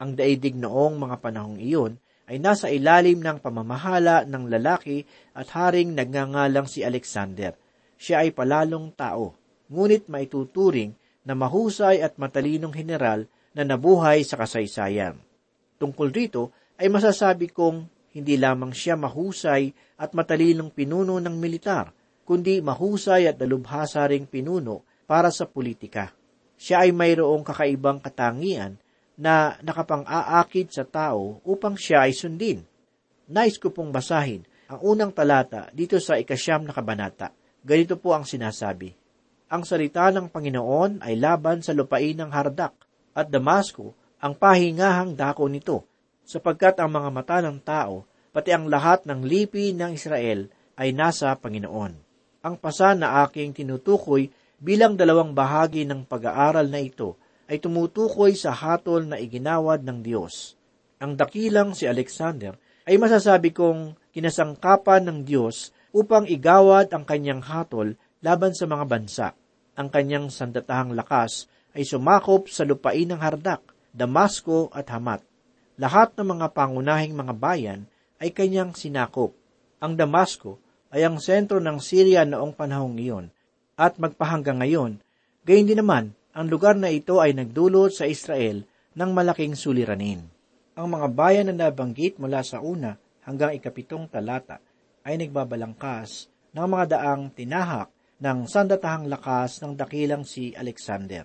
Ang 0.00 0.16
daigdig 0.16 0.56
noong 0.56 0.96
mga 0.96 1.20
panahong 1.20 1.60
iyon 1.60 2.00
ay 2.32 2.40
nasa 2.40 2.72
ilalim 2.72 3.20
ng 3.20 3.44
pamamahala 3.44 4.24
ng 4.24 4.48
lalaki 4.48 5.04
at 5.36 5.52
haring 5.52 5.92
nagngangalang 5.92 6.64
si 6.64 6.80
Alexander. 6.80 7.52
Siya 8.00 8.24
ay 8.24 8.32
palalong 8.32 8.96
tao, 8.96 9.36
ngunit 9.68 10.08
maituturing 10.08 10.96
na 11.28 11.36
mahusay 11.36 12.00
at 12.00 12.16
matalinong 12.16 12.72
general 12.72 13.28
na 13.52 13.68
nabuhay 13.68 14.24
sa 14.24 14.40
kasaysayan. 14.40 15.20
Tungkol 15.76 16.08
rito 16.08 16.56
ay 16.80 16.88
masasabi 16.88 17.52
kong 17.52 17.99
hindi 18.10 18.34
lamang 18.34 18.74
siya 18.74 18.98
mahusay 18.98 19.70
at 20.00 20.10
matalinong 20.14 20.74
pinuno 20.74 21.22
ng 21.22 21.36
militar, 21.38 21.94
kundi 22.26 22.58
mahusay 22.58 23.30
at 23.30 23.36
dalubhasa 23.38 24.06
ring 24.10 24.26
pinuno 24.26 24.86
para 25.06 25.30
sa 25.30 25.46
politika. 25.46 26.14
Siya 26.60 26.86
ay 26.86 26.92
mayroong 26.92 27.42
kakaibang 27.42 27.98
katangian 27.98 28.78
na 29.20 29.58
nakapang-aakit 29.60 30.70
sa 30.70 30.84
tao 30.86 31.42
upang 31.42 31.74
siya 31.74 32.08
ay 32.08 32.12
sundin. 32.14 32.62
Nais 33.30 33.58
ko 33.58 33.74
pong 33.74 33.92
basahin 33.92 34.46
ang 34.70 34.78
unang 34.86 35.10
talata 35.10 35.66
dito 35.74 35.98
sa 35.98 36.14
ikasyam 36.14 36.62
na 36.62 36.72
kabanata. 36.72 37.34
Ganito 37.60 37.98
po 37.98 38.14
ang 38.14 38.22
sinasabi. 38.22 38.94
Ang 39.50 39.66
salita 39.66 40.06
ng 40.14 40.30
Panginoon 40.30 41.02
ay 41.02 41.18
laban 41.18 41.58
sa 41.58 41.74
lupain 41.74 42.14
ng 42.14 42.30
Hardak 42.30 42.74
at 43.10 43.26
Damasco 43.26 43.98
ang 44.22 44.38
pahingahang 44.38 45.18
dako 45.18 45.50
nito, 45.50 45.89
sapagkat 46.30 46.78
ang 46.78 46.94
mga 46.94 47.10
mata 47.10 47.42
ng 47.42 47.58
tao, 47.58 48.06
pati 48.30 48.54
ang 48.54 48.70
lahat 48.70 49.02
ng 49.02 49.26
lipi 49.26 49.74
ng 49.74 49.98
Israel 49.98 50.46
ay 50.78 50.94
nasa 50.94 51.34
Panginoon. 51.34 51.92
Ang 52.46 52.54
pasa 52.62 52.94
na 52.94 53.26
aking 53.26 53.50
tinutukoy 53.50 54.30
bilang 54.62 54.94
dalawang 54.94 55.34
bahagi 55.34 55.82
ng 55.82 56.06
pag-aaral 56.06 56.70
na 56.70 56.78
ito 56.78 57.18
ay 57.50 57.58
tumutukoy 57.58 58.38
sa 58.38 58.54
hatol 58.54 59.10
na 59.10 59.18
iginawad 59.18 59.82
ng 59.82 60.06
Diyos. 60.06 60.54
Ang 61.02 61.18
dakilang 61.18 61.74
si 61.74 61.90
Alexander 61.90 62.54
ay 62.86 62.94
masasabi 62.94 63.50
kong 63.50 63.98
kinasangkapan 64.14 65.10
ng 65.10 65.18
Diyos 65.26 65.74
upang 65.90 66.30
igawad 66.30 66.94
ang 66.94 67.02
kanyang 67.02 67.42
hatol 67.42 67.98
laban 68.22 68.54
sa 68.54 68.70
mga 68.70 68.84
bansa. 68.86 69.26
Ang 69.74 69.90
kanyang 69.90 70.30
sandatahang 70.30 70.94
lakas 70.94 71.50
ay 71.74 71.82
sumakop 71.82 72.46
sa 72.46 72.62
lupain 72.62 73.10
ng 73.10 73.18
Hardak, 73.18 73.74
Damasco 73.90 74.70
at 74.70 74.86
Hamat. 74.86 75.29
Lahat 75.80 76.12
ng 76.12 76.36
mga 76.36 76.52
pangunahing 76.52 77.16
mga 77.16 77.32
bayan 77.40 77.80
ay 78.20 78.36
kanyang 78.36 78.76
sinakop. 78.76 79.32
Ang 79.80 79.96
Damasco 79.96 80.60
ay 80.92 81.08
ang 81.08 81.16
sentro 81.16 81.56
ng 81.56 81.80
Syria 81.80 82.28
noong 82.28 82.52
panahong 82.52 83.00
iyon 83.00 83.32
at 83.80 83.96
magpahanggang 83.96 84.60
ngayon, 84.60 85.00
gayon 85.48 85.64
din 85.64 85.80
naman, 85.80 86.12
ang 86.36 86.52
lugar 86.52 86.76
na 86.76 86.92
ito 86.92 87.16
ay 87.16 87.32
nagdulot 87.32 87.96
sa 87.96 88.04
Israel 88.04 88.60
ng 88.92 89.10
malaking 89.16 89.56
suliranin. 89.56 90.20
Ang 90.76 91.00
mga 91.00 91.08
bayan 91.16 91.48
na 91.48 91.72
nabanggit 91.72 92.20
mula 92.20 92.44
sa 92.44 92.60
una 92.60 93.00
hanggang 93.24 93.56
ikapitong 93.56 94.04
talata 94.12 94.60
ay 95.00 95.16
nagbabalangkas 95.16 96.28
ng 96.52 96.66
mga 96.68 97.00
daang 97.00 97.32
tinahak 97.32 97.88
ng 98.20 98.44
sandatahang 98.44 99.08
lakas 99.08 99.64
ng 99.64 99.72
dakilang 99.80 100.28
si 100.28 100.52
Alexander 100.52 101.24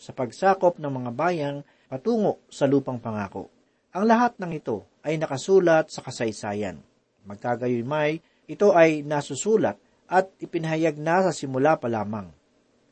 sa 0.00 0.16
pagsakop 0.16 0.80
ng 0.80 0.88
mga 0.88 1.10
bayang 1.12 1.60
patungo 1.84 2.40
sa 2.48 2.64
lupang 2.64 2.96
pangako. 2.96 3.59
Ang 3.90 4.06
lahat 4.06 4.38
ng 4.38 4.54
ito 4.54 4.86
ay 5.02 5.18
nakasulat 5.18 5.90
sa 5.90 5.98
kasaysayan. 5.98 6.78
Magkagayoy 7.26 7.82
may, 7.82 8.22
ito 8.46 8.70
ay 8.70 9.02
nasusulat 9.02 9.82
at 10.06 10.30
ipinahayag 10.38 10.94
na 10.94 11.26
sa 11.26 11.34
simula 11.34 11.74
pa 11.74 11.90
lamang. 11.90 12.30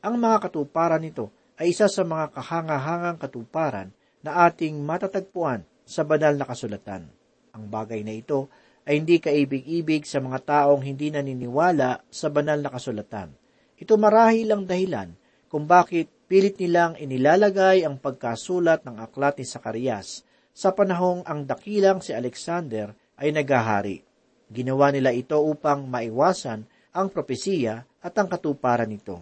Ang 0.03 0.15
mga 0.19 0.51
katuparan 0.51 0.99
nito 0.99 1.31
ay 1.55 1.71
isa 1.71 1.87
sa 1.87 2.03
mga 2.03 2.35
kahangahangang 2.35 3.15
katuparan 3.15 3.95
na 4.19 4.43
ating 4.43 4.75
matatagpuan 4.83 5.63
sa 5.87 6.03
banal 6.03 6.35
na 6.35 6.43
kasulatan. 6.43 7.07
Ang 7.55 7.63
bagay 7.71 8.03
na 8.03 8.19
ito 8.19 8.51
ay 8.83 8.99
hindi 8.99 9.23
kaibig-ibig 9.23 10.03
sa 10.03 10.19
mga 10.19 10.43
taong 10.43 10.83
hindi 10.83 11.15
naniniwala 11.15 12.11
sa 12.11 12.27
banal 12.27 12.59
na 12.59 12.75
kasulatan. 12.75 13.31
Ito 13.79 13.95
marahil 13.95 14.51
ang 14.51 14.67
dahilan 14.67 15.15
kung 15.47 15.63
bakit 15.63 16.11
pilit 16.27 16.59
nilang 16.59 16.99
inilalagay 16.99 17.87
ang 17.87 18.03
pagkasulat 18.03 18.83
ng 18.83 18.99
aklat 18.99 19.39
ni 19.39 19.47
Sakarias 19.47 20.27
sa 20.53 20.75
panahong 20.75 21.23
ang 21.23 21.47
dakilang 21.47 22.03
si 22.03 22.11
Alexander 22.11 22.91
ay 23.19 23.31
nagahari. 23.31 24.03
Ginawa 24.49 24.89
nila 24.89 25.13
ito 25.13 25.37
upang 25.37 25.85
maiwasan 25.85 26.65
ang 26.95 27.07
propesiya 27.13 27.85
at 28.01 28.13
ang 28.17 28.27
katuparan 28.27 28.89
nito. 28.89 29.21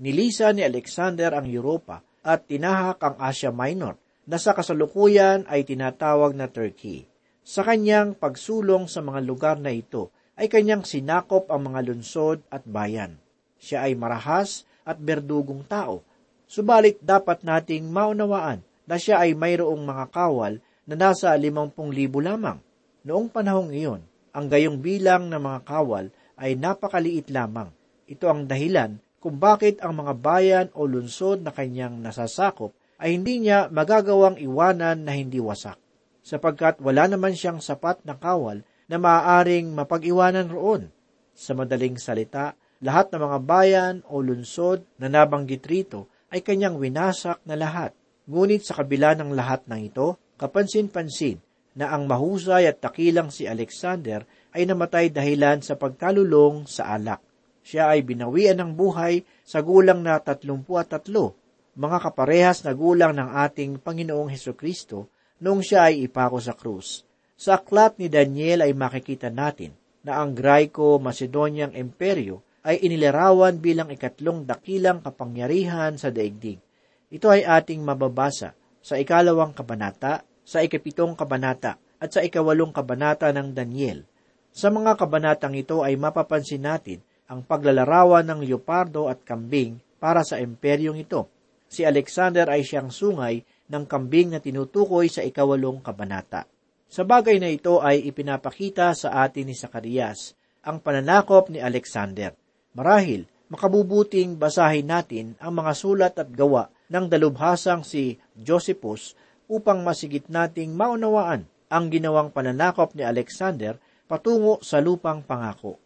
Nilisa 0.00 0.50
ni 0.50 0.64
Alexander 0.64 1.36
ang 1.36 1.46
Europa 1.46 2.02
at 2.24 2.48
tinahak 2.48 2.98
ang 3.04 3.16
Asia 3.20 3.52
Minor 3.52 4.00
na 4.24 4.40
sa 4.40 4.56
kasalukuyan 4.56 5.44
ay 5.46 5.68
tinatawag 5.68 6.32
na 6.32 6.48
Turkey. 6.48 7.04
Sa 7.44 7.60
kanyang 7.60 8.16
pagsulong 8.16 8.88
sa 8.88 9.04
mga 9.04 9.20
lugar 9.20 9.56
na 9.60 9.68
ito 9.68 10.08
ay 10.34 10.48
kanyang 10.48 10.82
sinakop 10.82 11.46
ang 11.52 11.70
mga 11.70 11.92
lunsod 11.92 12.40
at 12.48 12.64
bayan. 12.64 13.20
Siya 13.60 13.86
ay 13.86 13.94
marahas 13.94 14.64
at 14.82 14.96
berdugong 14.96 15.62
tao. 15.68 16.00
Subalit 16.48 16.98
dapat 17.04 17.44
nating 17.44 17.88
maunawaan 17.88 18.64
na 18.84 18.96
siya 19.00 19.24
ay 19.24 19.32
mayroong 19.36 19.82
mga 19.84 20.04
kawal 20.12 20.60
na 20.84 20.94
nasa 20.94 21.32
limampung 21.36 21.92
libo 21.92 22.20
lamang. 22.20 22.60
Noong 23.04 23.28
panahong 23.32 23.72
iyon, 23.72 24.02
ang 24.32 24.46
gayong 24.48 24.80
bilang 24.80 25.28
ng 25.28 25.40
mga 25.40 25.60
kawal 25.64 26.08
ay 26.40 26.56
napakaliit 26.58 27.30
lamang. 27.30 27.72
Ito 28.04 28.28
ang 28.28 28.44
dahilan 28.44 29.00
kung 29.24 29.40
bakit 29.40 29.80
ang 29.80 29.96
mga 29.96 30.12
bayan 30.20 30.66
o 30.76 30.84
lunsod 30.84 31.40
na 31.40 31.48
kanyang 31.48 32.04
nasasakop 32.04 32.76
ay 33.00 33.16
hindi 33.16 33.40
niya 33.40 33.72
magagawang 33.72 34.36
iwanan 34.36 35.00
na 35.00 35.16
hindi 35.16 35.40
wasak, 35.40 35.80
sapagkat 36.20 36.78
wala 36.84 37.08
naman 37.08 37.32
siyang 37.32 37.64
sapat 37.64 38.04
na 38.04 38.20
kawal 38.20 38.60
na 38.84 38.96
maaaring 39.00 39.72
mapag-iwanan 39.72 40.52
roon. 40.52 40.92
Sa 41.32 41.56
madaling 41.56 41.96
salita, 41.96 42.52
lahat 42.84 43.10
ng 43.10 43.20
mga 43.24 43.38
bayan 43.48 43.94
o 44.06 44.20
lunsod 44.20 44.84
na 45.00 45.08
nabanggit 45.08 45.64
rito 45.64 46.12
ay 46.28 46.44
kanyang 46.44 46.76
winasak 46.76 47.40
na 47.48 47.56
lahat. 47.56 47.96
Ngunit 48.24 48.64
sa 48.64 48.80
kabila 48.80 49.12
ng 49.20 49.36
lahat 49.36 49.68
ng 49.68 49.80
ito, 49.84 50.16
kapansin-pansin 50.40 51.36
na 51.76 51.92
ang 51.92 52.08
mahusay 52.08 52.64
at 52.64 52.80
takilang 52.80 53.28
si 53.28 53.44
Alexander 53.44 54.24
ay 54.56 54.64
namatay 54.64 55.12
dahilan 55.12 55.60
sa 55.60 55.76
pagkalulong 55.76 56.64
sa 56.64 56.96
alak. 56.96 57.20
Siya 57.60 57.92
ay 57.92 58.06
binawian 58.06 58.60
ng 58.60 58.72
buhay 58.72 59.24
sa 59.44 59.60
gulang 59.60 60.00
na 60.00 60.20
tatlumpu 60.20 60.80
at 60.80 60.88
tatlo, 60.88 61.36
mga 61.74 61.98
kaparehas 62.00 62.62
na 62.62 62.72
gulang 62.72 63.12
ng 63.12 63.34
ating 63.44 63.82
Panginoong 63.82 64.30
Heso 64.30 64.54
Kristo 64.54 65.10
noong 65.42 65.60
siya 65.60 65.90
ay 65.90 66.06
ipako 66.06 66.38
sa 66.38 66.54
krus. 66.54 67.02
Sa 67.34 67.58
aklat 67.58 67.98
ni 67.98 68.06
Daniel 68.06 68.62
ay 68.62 68.72
makikita 68.72 69.28
natin 69.28 69.74
na 70.06 70.22
ang 70.22 70.32
Graeco-Macedoniang 70.32 71.74
Imperyo 71.74 72.40
ay 72.62 72.80
inilarawan 72.80 73.58
bilang 73.58 73.90
ikatlong 73.90 74.46
dakilang 74.46 75.02
kapangyarihan 75.02 75.98
sa 75.98 76.14
daigdig. 76.14 76.62
Ito 77.12 77.28
ay 77.28 77.44
ating 77.44 77.84
mababasa 77.84 78.56
sa 78.84 79.00
ikalawang 79.00 79.56
kabanata, 79.56 80.24
sa 80.44 80.60
ikapitong 80.60 81.16
kabanata, 81.16 81.80
at 82.00 82.12
sa 82.12 82.20
ikawalong 82.20 82.72
kabanata 82.72 83.32
ng 83.32 83.56
Daniel. 83.56 84.04
Sa 84.52 84.68
mga 84.68 84.94
kabanatang 85.00 85.56
ito 85.56 85.80
ay 85.80 85.96
mapapansin 85.96 86.62
natin 86.62 87.00
ang 87.24 87.40
paglalarawan 87.42 88.28
ng 88.28 88.44
leopardo 88.44 89.08
at 89.08 89.24
kambing 89.24 89.80
para 89.96 90.20
sa 90.20 90.36
imperyong 90.36 91.00
ito. 91.00 91.32
Si 91.64 91.80
Alexander 91.82 92.46
ay 92.52 92.60
siyang 92.60 92.92
sungay 92.92 93.40
ng 93.72 93.84
kambing 93.88 94.36
na 94.36 94.38
tinutukoy 94.44 95.08
sa 95.08 95.24
ikawalong 95.24 95.80
kabanata. 95.80 96.44
Sa 96.92 97.02
bagay 97.02 97.40
na 97.40 97.48
ito 97.48 97.80
ay 97.80 98.04
ipinapakita 98.04 98.92
sa 98.92 99.24
atin 99.24 99.48
ni 99.50 99.56
Sakarias 99.56 100.36
ang 100.62 100.78
pananakop 100.78 101.50
ni 101.50 101.58
Alexander. 101.58 102.36
Marahil, 102.76 103.26
makabubuting 103.48 104.36
basahin 104.36 104.88
natin 104.88 105.26
ang 105.40 105.56
mga 105.56 105.72
sulat 105.72 106.14
at 106.20 106.28
gawa 106.30 106.68
ng 106.88 107.06
dalubhasang 107.08 107.84
si 107.86 108.16
Josephus 108.36 109.16
upang 109.48 109.84
masigit 109.84 110.24
nating 110.28 110.72
maunawaan 110.72 111.44
ang 111.68 111.84
ginawang 111.90 112.30
pananakop 112.32 112.92
ni 112.94 113.02
Alexander 113.02 113.80
patungo 114.04 114.60
sa 114.60 114.80
lupang 114.80 115.24
pangako. 115.24 115.80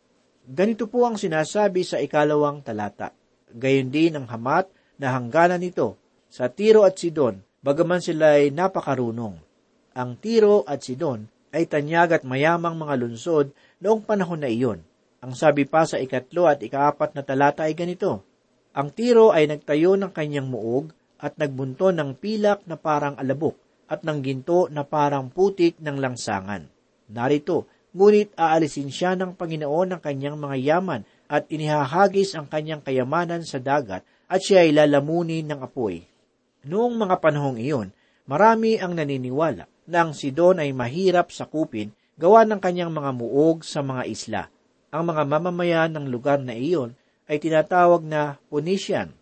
Ganito 0.48 0.88
po 0.88 1.04
ang 1.04 1.20
sinasabi 1.20 1.84
sa 1.84 2.00
ikalawang 2.00 2.64
talata. 2.64 3.12
Gayon 3.48 3.88
din 3.92 4.16
ang 4.16 4.26
hamat 4.28 4.68
na 5.00 5.14
hangganan 5.16 5.60
nito 5.60 5.96
sa 6.28 6.52
Tiro 6.52 6.84
at 6.84 7.00
Sidon, 7.00 7.40
bagaman 7.64 8.04
sila 8.04 8.36
ay 8.36 8.52
napakarunong. 8.52 9.40
Ang 9.96 10.10
Tiro 10.20 10.68
at 10.68 10.84
Sidon 10.84 11.24
ay 11.56 11.64
tanyag 11.64 12.20
at 12.20 12.22
mayamang 12.28 12.76
mga 12.76 13.00
lunsod 13.00 13.56
noong 13.80 14.04
panahon 14.04 14.44
na 14.44 14.52
iyon. 14.52 14.84
Ang 15.24 15.32
sabi 15.32 15.64
pa 15.64 15.88
sa 15.88 15.96
ikatlo 15.96 16.44
at 16.44 16.60
ikaapat 16.60 17.16
na 17.16 17.24
talata 17.24 17.64
ay 17.64 17.72
ganito, 17.72 18.27
Ang 18.76 18.92
Tiro 18.92 19.32
ay 19.32 19.48
nagtayo 19.48 19.96
ng 19.96 20.12
kanyang 20.12 20.48
muog 20.52 20.92
at 21.18 21.34
nagbunto 21.40 21.88
ng 21.90 22.14
pilak 22.18 22.62
na 22.68 22.76
parang 22.76 23.16
alabok 23.16 23.56
at 23.88 24.04
ng 24.04 24.20
ginto 24.20 24.68
na 24.68 24.84
parang 24.84 25.32
putik 25.32 25.80
ng 25.80 25.96
langsangan. 25.96 26.68
Narito, 27.08 27.64
ngunit 27.96 28.36
aalisin 28.36 28.92
siya 28.92 29.16
ng 29.16 29.34
Panginoon 29.34 29.96
ng 29.96 30.00
kanyang 30.04 30.36
mga 30.36 30.56
yaman 30.60 31.02
at 31.28 31.48
inihahagis 31.48 32.36
ang 32.36 32.46
kanyang 32.46 32.84
kayamanan 32.84 33.42
sa 33.42 33.56
dagat 33.56 34.04
at 34.28 34.40
siya 34.44 34.68
ay 34.68 34.76
lalamunin 34.76 35.48
ng 35.48 35.64
apoy. 35.64 36.04
Noong 36.68 37.00
mga 37.00 37.16
panahong 37.24 37.56
iyon, 37.56 37.88
marami 38.28 38.76
ang 38.76 38.92
naniniwala 38.92 39.64
na 39.88 39.98
ang 40.04 40.12
Sidon 40.12 40.60
ay 40.60 40.76
mahirap 40.76 41.32
sakupin 41.32 41.96
gawa 42.20 42.44
ng 42.44 42.60
kanyang 42.60 42.92
mga 42.92 43.10
muog 43.16 43.64
sa 43.64 43.80
mga 43.80 44.02
isla. 44.04 44.42
Ang 44.92 45.08
mga 45.08 45.22
mamamayan 45.24 45.92
ng 45.96 46.06
lugar 46.12 46.40
na 46.44 46.52
iyon 46.52 46.92
ay 47.28 47.36
tinatawag 47.36 48.02
na 48.02 48.40
Phoenician. 48.48 49.12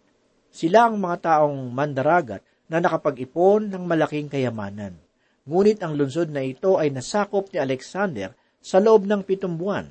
Sila 0.55 0.89
ang 0.89 0.97
mga 0.97 1.17
taong 1.27 1.69
mandaragat 1.75 2.41
na 2.71 2.79
nakapag-ipon 2.79 3.69
ng 3.69 3.83
malaking 3.83 4.31
kayamanan. 4.31 4.95
Ngunit 5.47 5.83
ang 5.83 5.95
lungsod 5.95 6.31
na 6.31 6.43
ito 6.43 6.79
ay 6.79 6.91
nasakop 6.91 7.51
ni 7.51 7.59
Alexander 7.59 8.35
sa 8.63 8.83
loob 8.83 9.07
ng 9.07 9.23
pitong 9.23 9.55
buwan. 9.55 9.87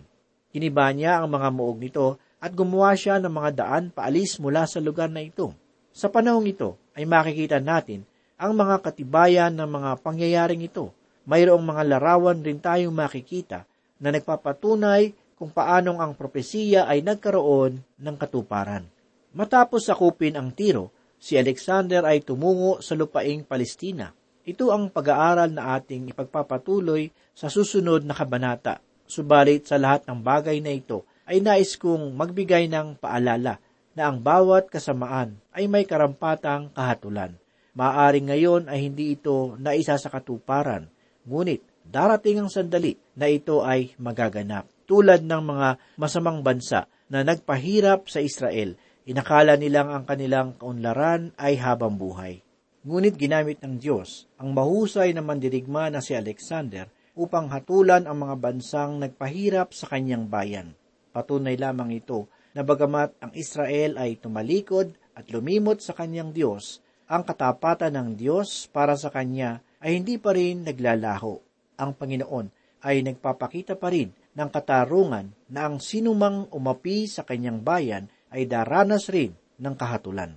Kiniba 0.52 0.88
niya 0.92 1.20
ang 1.24 1.32
mga 1.32 1.48
muog 1.52 1.80
nito 1.80 2.20
at 2.40 2.52
gumawa 2.52 2.96
siya 2.96 3.20
ng 3.20 3.32
mga 3.32 3.52
daan 3.56 3.86
paalis 3.92 4.40
mula 4.40 4.68
sa 4.68 4.84
lugar 4.84 5.08
na 5.12 5.24
ito. 5.24 5.56
Sa 5.96 6.12
panahong 6.12 6.48
ito 6.48 6.76
ay 6.96 7.08
makikita 7.08 7.64
natin 7.64 8.04
ang 8.36 8.52
mga 8.52 8.84
katibayan 8.84 9.56
ng 9.56 9.68
mga 9.68 9.92
pangyayaring 10.04 10.64
ito. 10.64 10.92
Mayroong 11.24 11.64
mga 11.64 11.84
larawan 11.88 12.44
rin 12.44 12.60
tayong 12.60 12.92
makikita 12.92 13.64
na 13.96 14.12
nagpapatunay 14.12 15.16
kung 15.36 15.52
paanong 15.52 16.00
ang 16.00 16.12
propesiya 16.16 16.88
ay 16.88 17.04
nagkaroon 17.04 17.80
ng 17.80 18.16
katuparan. 18.16 18.88
Matapos 19.36 19.88
sakupin 19.88 20.40
ang 20.40 20.56
tiro, 20.56 20.96
si 21.20 21.36
Alexander 21.36 22.08
ay 22.08 22.24
tumungo 22.24 22.80
sa 22.80 22.96
lupaing 22.96 23.44
Palestina 23.44 24.12
ito 24.46 24.70
ang 24.70 24.94
pag-aaral 24.94 25.50
na 25.50 25.74
ating 25.74 26.14
ipagpapatuloy 26.14 27.10
sa 27.34 27.50
susunod 27.50 28.06
na 28.06 28.14
kabanata. 28.14 28.78
Subalit 29.10 29.66
sa 29.66 29.82
lahat 29.82 30.06
ng 30.06 30.22
bagay 30.22 30.62
na 30.62 30.70
ito 30.70 31.02
ay 31.26 31.42
nais 31.42 31.74
kong 31.82 32.14
magbigay 32.14 32.70
ng 32.70 33.02
paalala 33.02 33.58
na 33.98 34.06
ang 34.06 34.22
bawat 34.22 34.70
kasamaan 34.70 35.42
ay 35.50 35.66
may 35.66 35.90
karampatang 35.90 36.70
kahatulan. 36.78 37.34
Maaring 37.74 38.30
ngayon 38.30 38.64
ay 38.70 38.86
hindi 38.86 39.18
ito 39.18 39.58
naisa 39.58 39.98
sa 39.98 40.14
katuparan, 40.14 40.94
ngunit 41.26 41.66
darating 41.82 42.46
ang 42.46 42.50
sandali 42.54 43.02
na 43.18 43.26
ito 43.26 43.66
ay 43.66 43.98
magaganap. 43.98 44.70
Tulad 44.86 45.26
ng 45.26 45.42
mga 45.42 45.98
masamang 45.98 46.46
bansa 46.46 46.86
na 47.10 47.26
nagpahirap 47.26 48.06
sa 48.06 48.22
Israel, 48.22 48.78
inakala 49.10 49.58
nilang 49.58 49.90
ang 49.90 50.06
kanilang 50.06 50.54
kaunlaran 50.62 51.34
ay 51.42 51.58
habang 51.58 51.98
buhay. 51.98 52.46
Ngunit 52.86 53.18
ginamit 53.18 53.66
ng 53.66 53.82
Diyos 53.82 54.30
ang 54.38 54.54
mahusay 54.54 55.10
na 55.18 55.26
mandirigma 55.26 55.90
na 55.90 56.06
si 56.06 56.14
Alexander 56.14 56.86
upang 57.18 57.50
hatulan 57.50 58.06
ang 58.06 58.30
mga 58.30 58.38
bansang 58.38 59.02
nagpahirap 59.02 59.74
sa 59.74 59.90
kanyang 59.90 60.30
bayan. 60.30 60.78
Patunay 61.10 61.58
lamang 61.58 61.90
ito 61.90 62.30
na 62.54 62.62
bagamat 62.62 63.18
ang 63.26 63.34
Israel 63.34 63.98
ay 63.98 64.22
tumalikod 64.22 64.94
at 65.18 65.26
lumimot 65.34 65.82
sa 65.82 65.98
kanyang 65.98 66.30
Diyos, 66.30 66.86
ang 67.10 67.26
katapatan 67.26 67.98
ng 67.98 68.10
Diyos 68.22 68.70
para 68.70 68.94
sa 68.94 69.10
kanya 69.10 69.66
ay 69.82 69.98
hindi 69.98 70.22
pa 70.22 70.38
rin 70.38 70.62
naglalaho. 70.62 71.42
Ang 71.82 71.98
Panginoon 71.98 72.48
ay 72.86 73.02
nagpapakita 73.02 73.82
pa 73.82 73.90
rin 73.90 74.14
ng 74.36 74.50
katarungan 74.52 75.32
na 75.48 75.72
ang 75.72 75.80
sinumang 75.80 76.52
umapi 76.52 77.08
sa 77.08 77.24
kanyang 77.24 77.64
bayan 77.64 78.12
ay 78.30 78.46
daranas 78.46 79.08
rin 79.08 79.32
ng 79.56 79.76
kahatulan. 79.80 80.36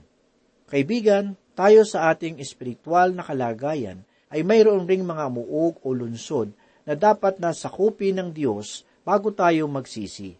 Kaibigan, 0.70 1.34
tayo 1.58 1.82
sa 1.82 2.14
ating 2.14 2.38
espiritual 2.38 3.10
na 3.10 3.26
kalagayan 3.26 4.06
ay 4.30 4.46
mayroon 4.46 4.86
ring 4.86 5.02
mga 5.02 5.26
muog 5.26 5.82
o 5.82 5.90
lunsod 5.90 6.54
na 6.86 6.94
dapat 6.94 7.42
na 7.42 7.50
sakupin 7.50 8.22
ng 8.22 8.30
Diyos 8.30 8.86
bago 9.02 9.34
tayo 9.34 9.66
magsisi. 9.66 10.38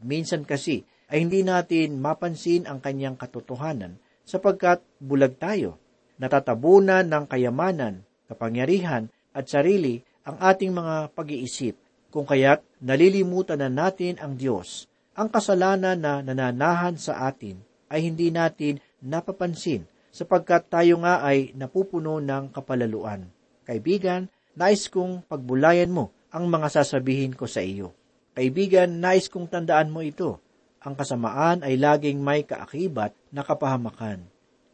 Minsan 0.00 0.48
kasi 0.48 0.80
ay 1.12 1.20
hindi 1.20 1.44
natin 1.44 2.00
mapansin 2.00 2.64
ang 2.64 2.80
kanyang 2.80 3.20
katotohanan 3.20 4.00
sapagkat 4.24 4.80
bulag 4.96 5.36
tayo. 5.36 5.76
Natatabunan 6.16 7.04
ng 7.04 7.24
kayamanan, 7.28 8.06
kapangyarihan 8.30 9.10
at 9.36 9.50
sarili 9.50 10.00
ang 10.24 10.40
ating 10.40 10.72
mga 10.72 11.12
pag-iisip, 11.12 11.76
kung 12.14 12.30
kaya't 12.30 12.62
nalilimutan 12.78 13.58
na 13.58 13.66
natin 13.66 14.14
ang 14.22 14.38
Diyos. 14.38 14.86
Ang 15.18 15.34
kasalanan 15.34 15.98
na 15.98 16.22
nananahan 16.22 16.94
sa 16.94 17.26
atin 17.26 17.58
ay 17.90 18.06
hindi 18.06 18.30
natin 18.30 18.78
napapansin 19.02 19.90
sapagkat 20.14 20.70
tayo 20.70 21.02
nga 21.02 21.26
ay 21.26 21.50
napupuno 21.58 22.22
ng 22.22 22.54
kapalaluan. 22.54 23.26
Kaibigan, 23.66 24.30
nais 24.54 24.86
kong 24.86 25.26
pagbulayan 25.26 25.90
mo 25.90 26.14
ang 26.30 26.46
mga 26.46 26.70
sasabihin 26.70 27.34
ko 27.34 27.50
sa 27.50 27.58
iyo. 27.58 27.90
Kaibigan, 28.38 29.02
nais 29.02 29.26
kong 29.26 29.50
tandaan 29.50 29.90
mo 29.90 29.98
ito 29.98 30.38
ang 30.84 30.94
kasamaan 30.94 31.64
ay 31.64 31.80
laging 31.80 32.20
may 32.20 32.44
kaakibat 32.44 33.16
na 33.32 33.40
kapahamakan. 33.40 34.20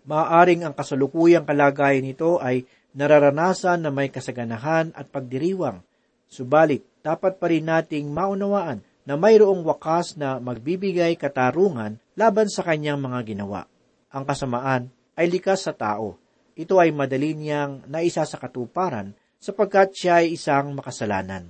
Maaaring 0.04 0.66
ang 0.66 0.74
kasalukuyang 0.74 1.46
kalagayan 1.46 2.02
nito 2.02 2.42
ay 2.42 2.66
nararanasan 2.98 3.86
na 3.86 3.94
may 3.94 4.10
kasaganahan 4.10 4.90
at 4.98 5.06
pagdiriwang. 5.06 5.86
Subalit, 6.26 6.82
dapat 7.00 7.40
pa 7.40 7.48
rin 7.48 7.66
nating 7.68 8.08
maunawaan 8.12 8.84
na 9.08 9.16
mayroong 9.16 9.64
wakas 9.64 10.14
na 10.20 10.38
magbibigay 10.38 11.16
katarungan 11.16 11.98
laban 12.14 12.48
sa 12.52 12.62
kanyang 12.62 13.00
mga 13.00 13.26
ginawa. 13.26 13.64
Ang 14.12 14.24
kasamaan 14.28 14.92
ay 15.16 15.26
likas 15.28 15.66
sa 15.66 15.72
tao. 15.72 16.20
Ito 16.54 16.76
ay 16.76 16.92
madali 16.92 17.32
niyang 17.32 17.88
naisa 17.88 18.22
sa 18.28 18.36
katuparan 18.36 19.16
sapagkat 19.40 19.96
siya 19.96 20.20
ay 20.20 20.36
isang 20.36 20.76
makasalanan. 20.76 21.48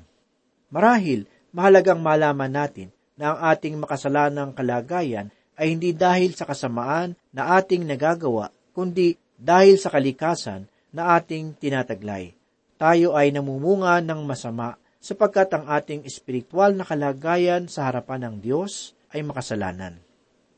Marahil, 0.70 1.26
mahalagang 1.50 1.98
malaman 1.98 2.50
natin 2.50 2.94
na 3.18 3.34
ang 3.34 3.38
ating 3.50 3.74
makasalanang 3.76 4.54
kalagayan 4.54 5.34
ay 5.58 5.74
hindi 5.74 5.90
dahil 5.92 6.32
sa 6.32 6.46
kasamaan 6.46 7.18
na 7.34 7.58
ating 7.58 7.84
nagagawa, 7.84 8.54
kundi 8.72 9.18
dahil 9.36 9.76
sa 9.76 9.92
kalikasan 9.92 10.70
na 10.94 11.18
ating 11.18 11.58
tinataglay. 11.58 12.32
Tayo 12.80 13.12
ay 13.12 13.28
namumunga 13.34 14.00
ng 14.00 14.24
masama 14.24 14.80
sapagkat 15.00 15.48
ang 15.56 15.64
ating 15.66 16.04
espiritual 16.04 16.76
na 16.76 16.84
kalagayan 16.84 17.66
sa 17.66 17.88
harapan 17.88 18.28
ng 18.28 18.36
Diyos 18.44 18.92
ay 19.16 19.24
makasalanan. 19.24 19.96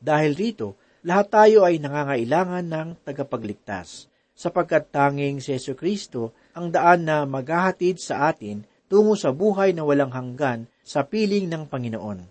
Dahil 0.02 0.34
rito, 0.34 0.74
lahat 1.06 1.30
tayo 1.30 1.62
ay 1.62 1.78
nangangailangan 1.78 2.66
ng 2.66 2.88
tagapagligtas, 3.06 4.10
sapagkat 4.34 4.90
tanging 4.90 5.38
si 5.38 5.54
Yesu 5.54 5.78
Kristo 5.78 6.34
ang 6.58 6.74
daan 6.74 7.06
na 7.06 7.22
maghahatid 7.22 8.02
sa 8.02 8.34
atin 8.34 8.66
tungo 8.90 9.14
sa 9.14 9.30
buhay 9.30 9.72
na 9.72 9.86
walang 9.86 10.10
hanggan 10.10 10.66
sa 10.82 11.06
piling 11.06 11.46
ng 11.46 11.70
Panginoon. 11.70 12.26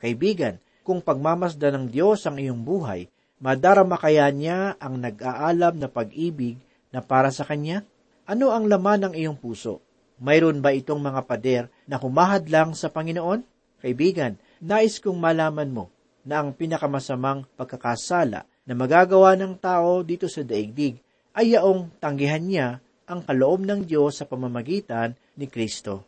Kaibigan, 0.00 0.62
kung 0.80 1.04
pagmamasda 1.04 1.74
ng 1.74 1.92
Diyos 1.92 2.24
ang 2.24 2.40
iyong 2.40 2.64
buhay, 2.64 3.10
madarama 3.42 4.00
kaya 4.00 4.30
niya 4.32 4.78
ang 4.80 4.96
nag-aalam 5.02 5.76
na 5.76 5.90
pag-ibig 5.90 6.56
na 6.94 7.04
para 7.04 7.28
sa 7.28 7.44
Kanya? 7.44 7.84
Ano 8.24 8.54
ang 8.54 8.70
laman 8.70 9.10
ng 9.10 9.14
iyong 9.18 9.36
puso? 9.36 9.82
Mayroon 10.20 10.60
ba 10.60 10.76
itong 10.76 11.00
mga 11.00 11.24
pader 11.24 11.64
na 11.88 11.96
humahad 11.96 12.44
lang 12.52 12.76
sa 12.76 12.92
Panginoon? 12.92 13.40
Kaibigan, 13.80 14.36
nais 14.60 15.00
kong 15.00 15.16
malaman 15.16 15.72
mo 15.72 15.88
na 16.28 16.44
ang 16.44 16.52
pinakamasamang 16.52 17.48
pagkakasala 17.56 18.44
na 18.44 18.74
magagawa 18.76 19.32
ng 19.40 19.56
tao 19.56 20.04
dito 20.04 20.28
sa 20.28 20.44
daigdig 20.44 21.00
ay 21.32 21.56
yaong 21.56 21.96
tanggihan 21.96 22.44
niya 22.44 22.68
ang 23.08 23.24
kaloob 23.24 23.64
ng 23.64 23.88
Diyos 23.88 24.20
sa 24.20 24.28
pamamagitan 24.28 25.16
ni 25.40 25.48
Kristo. 25.48 26.04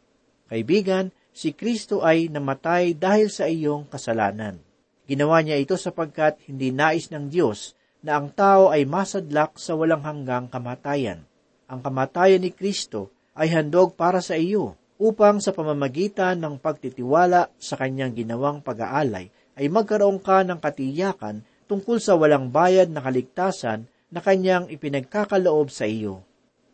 Kaibigan, 0.53 1.09
si 1.33 1.57
Kristo 1.57 2.05
ay 2.05 2.29
namatay 2.29 2.93
dahil 2.93 3.33
sa 3.33 3.49
iyong 3.49 3.89
kasalanan. 3.89 4.61
Ginawa 5.09 5.41
niya 5.41 5.57
ito 5.57 5.81
sapagkat 5.81 6.37
hindi 6.53 6.69
nais 6.69 7.09
ng 7.09 7.33
Diyos 7.33 7.73
na 8.05 8.21
ang 8.21 8.29
tao 8.29 8.69
ay 8.69 8.85
masadlak 8.85 9.57
sa 9.57 9.73
walang 9.73 10.05
hanggang 10.05 10.53
kamatayan. 10.53 11.25
Ang 11.73 11.81
kamatayan 11.81 12.45
ni 12.45 12.53
Kristo 12.53 13.09
ay 13.37 13.49
handog 13.53 13.97
para 13.97 14.21
sa 14.21 14.37
iyo 14.37 14.77
upang 15.01 15.43
sa 15.43 15.51
pamamagitan 15.51 16.39
ng 16.39 16.61
pagtitiwala 16.63 17.51
sa 17.59 17.75
kanyang 17.75 18.15
ginawang 18.15 18.63
pag-aalay 18.63 19.33
ay 19.59 19.67
magkaroon 19.69 20.23
ka 20.23 20.47
ng 20.47 20.63
katiyakan 20.63 21.43
tungkol 21.67 21.99
sa 21.99 22.15
walang 22.15 22.53
bayad 22.53 22.93
na 22.93 23.01
kaligtasan 23.01 23.89
na 24.13 24.21
kanyang 24.21 24.69
ipinagkakaloob 24.69 25.73
sa 25.73 25.89
iyo. 25.89 26.21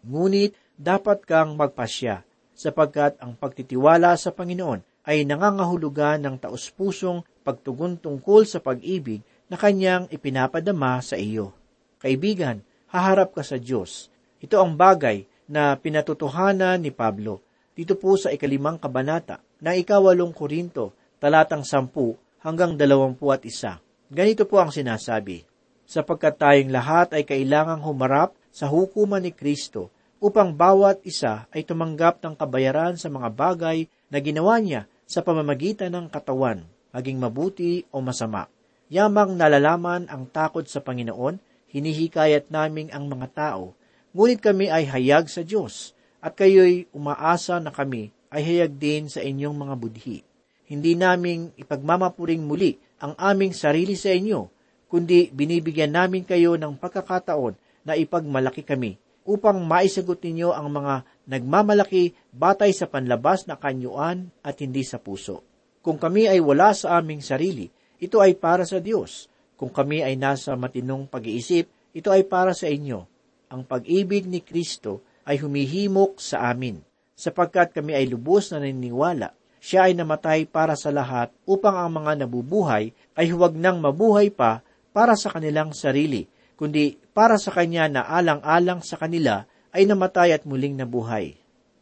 Ngunit 0.03 0.55
dapat 0.75 1.23
kang 1.23 1.55
magpasya 1.55 2.27
sapagkat 2.59 3.14
ang 3.23 3.38
pagtitiwala 3.38 4.18
sa 4.18 4.35
Panginoon 4.35 4.83
ay 5.07 5.23
nangangahulugan 5.23 6.18
ng 6.21 6.37
taus-pusong 6.42 7.23
pagtugon 7.47 7.97
tungkol 7.97 8.44
sa 8.44 8.59
pag-ibig 8.59 9.23
na 9.49 9.57
kanyang 9.57 10.11
ipinapadama 10.12 11.01
sa 11.01 11.16
iyo. 11.16 11.55
Kaibigan, 12.03 12.61
haharap 12.92 13.33
ka 13.33 13.40
sa 13.40 13.57
Diyos. 13.57 14.12
Ito 14.42 14.61
ang 14.61 14.77
bagay 14.77 15.25
na 15.48 15.74
pinatutuhanan 15.74 16.78
ni 16.78 16.92
Pablo 16.92 17.40
dito 17.78 17.96
po 17.96 18.18
sa 18.18 18.28
ikalimang 18.34 18.76
kabanata 18.76 19.38
ng 19.62 19.74
ikawalong 19.80 20.34
Korinto, 20.34 20.94
talatang 21.22 21.62
sampu 21.62 22.18
hanggang 22.42 22.74
dalawampu 22.74 23.30
at 23.30 23.42
isa. 23.46 23.78
Ganito 24.11 24.50
po 24.50 24.58
ang 24.58 24.74
sinasabi, 24.74 25.46
sapagkat 25.87 26.42
tayong 26.42 26.74
lahat 26.74 27.14
ay 27.14 27.22
kailangang 27.22 27.87
humarap 27.87 28.34
sa 28.50 28.66
hukuman 28.66 29.22
ni 29.22 29.30
Kristo 29.30 29.94
upang 30.18 30.50
bawat 30.50 30.98
isa 31.06 31.46
ay 31.54 31.62
tumanggap 31.62 32.18
ng 32.18 32.34
kabayaran 32.34 32.98
sa 32.98 33.06
mga 33.06 33.30
bagay 33.30 33.87
na 34.11 34.18
ginawa 34.18 34.58
niya 34.58 34.90
sa 35.06 35.22
pamamagitan 35.22 35.94
ng 35.94 36.11
katawan, 36.11 36.66
maging 36.90 37.22
mabuti 37.22 37.87
o 37.94 38.02
masama. 38.02 38.50
Yamang 38.90 39.38
nalalaman 39.38 40.11
ang 40.11 40.26
takot 40.26 40.66
sa 40.66 40.82
Panginoon, 40.82 41.38
hinihikayat 41.70 42.50
naming 42.50 42.90
ang 42.90 43.06
mga 43.06 43.28
tao, 43.30 43.77
ngunit 44.18 44.42
kami 44.42 44.66
ay 44.66 44.90
hayag 44.90 45.31
sa 45.31 45.46
Diyos, 45.46 45.94
at 46.18 46.35
kayo'y 46.35 46.90
umaasa 46.90 47.62
na 47.62 47.70
kami 47.70 48.11
ay 48.35 48.42
hayag 48.42 48.74
din 48.74 49.07
sa 49.07 49.22
inyong 49.22 49.54
mga 49.54 49.74
budhi. 49.78 50.26
Hindi 50.66 50.98
naming 50.98 51.54
ipagmamapuring 51.54 52.42
muli 52.42 52.83
ang 52.98 53.14
aming 53.14 53.54
sarili 53.54 53.94
sa 53.94 54.11
inyo, 54.11 54.50
kundi 54.90 55.31
binibigyan 55.31 55.94
namin 55.94 56.26
kayo 56.26 56.59
ng 56.59 56.74
pagkakataon 56.83 57.54
na 57.87 57.94
ipagmalaki 57.94 58.66
kami 58.66 58.98
upang 59.22 59.62
maisagot 59.62 60.18
ninyo 60.18 60.50
ang 60.50 60.66
mga 60.66 61.07
nagmamalaki 61.31 62.18
batay 62.35 62.74
sa 62.74 62.90
panlabas 62.90 63.46
na 63.46 63.54
kanyuan 63.54 64.35
at 64.42 64.59
hindi 64.59 64.83
sa 64.83 64.98
puso. 64.98 65.46
Kung 65.78 65.94
kami 65.94 66.26
ay 66.26 66.42
wala 66.42 66.74
sa 66.74 66.98
aming 66.98 67.22
sarili, 67.22 67.70
ito 68.02 68.18
ay 68.18 68.35
para 68.35 68.66
sa 68.66 68.83
Diyos. 68.83 69.31
Kung 69.54 69.70
kami 69.70 70.02
ay 70.02 70.18
nasa 70.18 70.59
matinong 70.59 71.07
pag-iisip, 71.07 71.70
ito 71.94 72.09
ay 72.11 72.26
para 72.26 72.50
sa 72.50 72.66
inyo. 72.66 73.17
Ang 73.48 73.64
pag-ibig 73.64 74.28
ni 74.28 74.44
Kristo 74.44 75.00
ay 75.24 75.40
humihimok 75.40 76.20
sa 76.20 76.52
amin, 76.52 76.84
sapagkat 77.16 77.72
kami 77.72 77.96
ay 77.96 78.04
lubos 78.08 78.52
na 78.52 78.61
naniniwala. 78.61 79.32
Siya 79.58 79.88
ay 79.88 79.96
namatay 79.96 80.44
para 80.46 80.76
sa 80.76 80.92
lahat 80.92 81.32
upang 81.48 81.74
ang 81.74 81.90
mga 81.90 82.24
nabubuhay 82.24 82.92
ay 83.16 83.26
huwag 83.32 83.56
nang 83.56 83.80
mabuhay 83.80 84.28
pa 84.28 84.61
para 84.92 85.16
sa 85.16 85.32
kanilang 85.32 85.72
sarili, 85.72 86.28
kundi 86.61 87.00
para 87.16 87.40
sa 87.40 87.50
kanya 87.50 87.88
na 87.88 88.02
alang-alang 88.06 88.84
sa 88.84 89.00
kanila 89.00 89.48
ay 89.72 89.88
namatay 89.88 90.37
at 90.37 90.46
muling 90.46 90.78
nabuhay. 90.78 91.34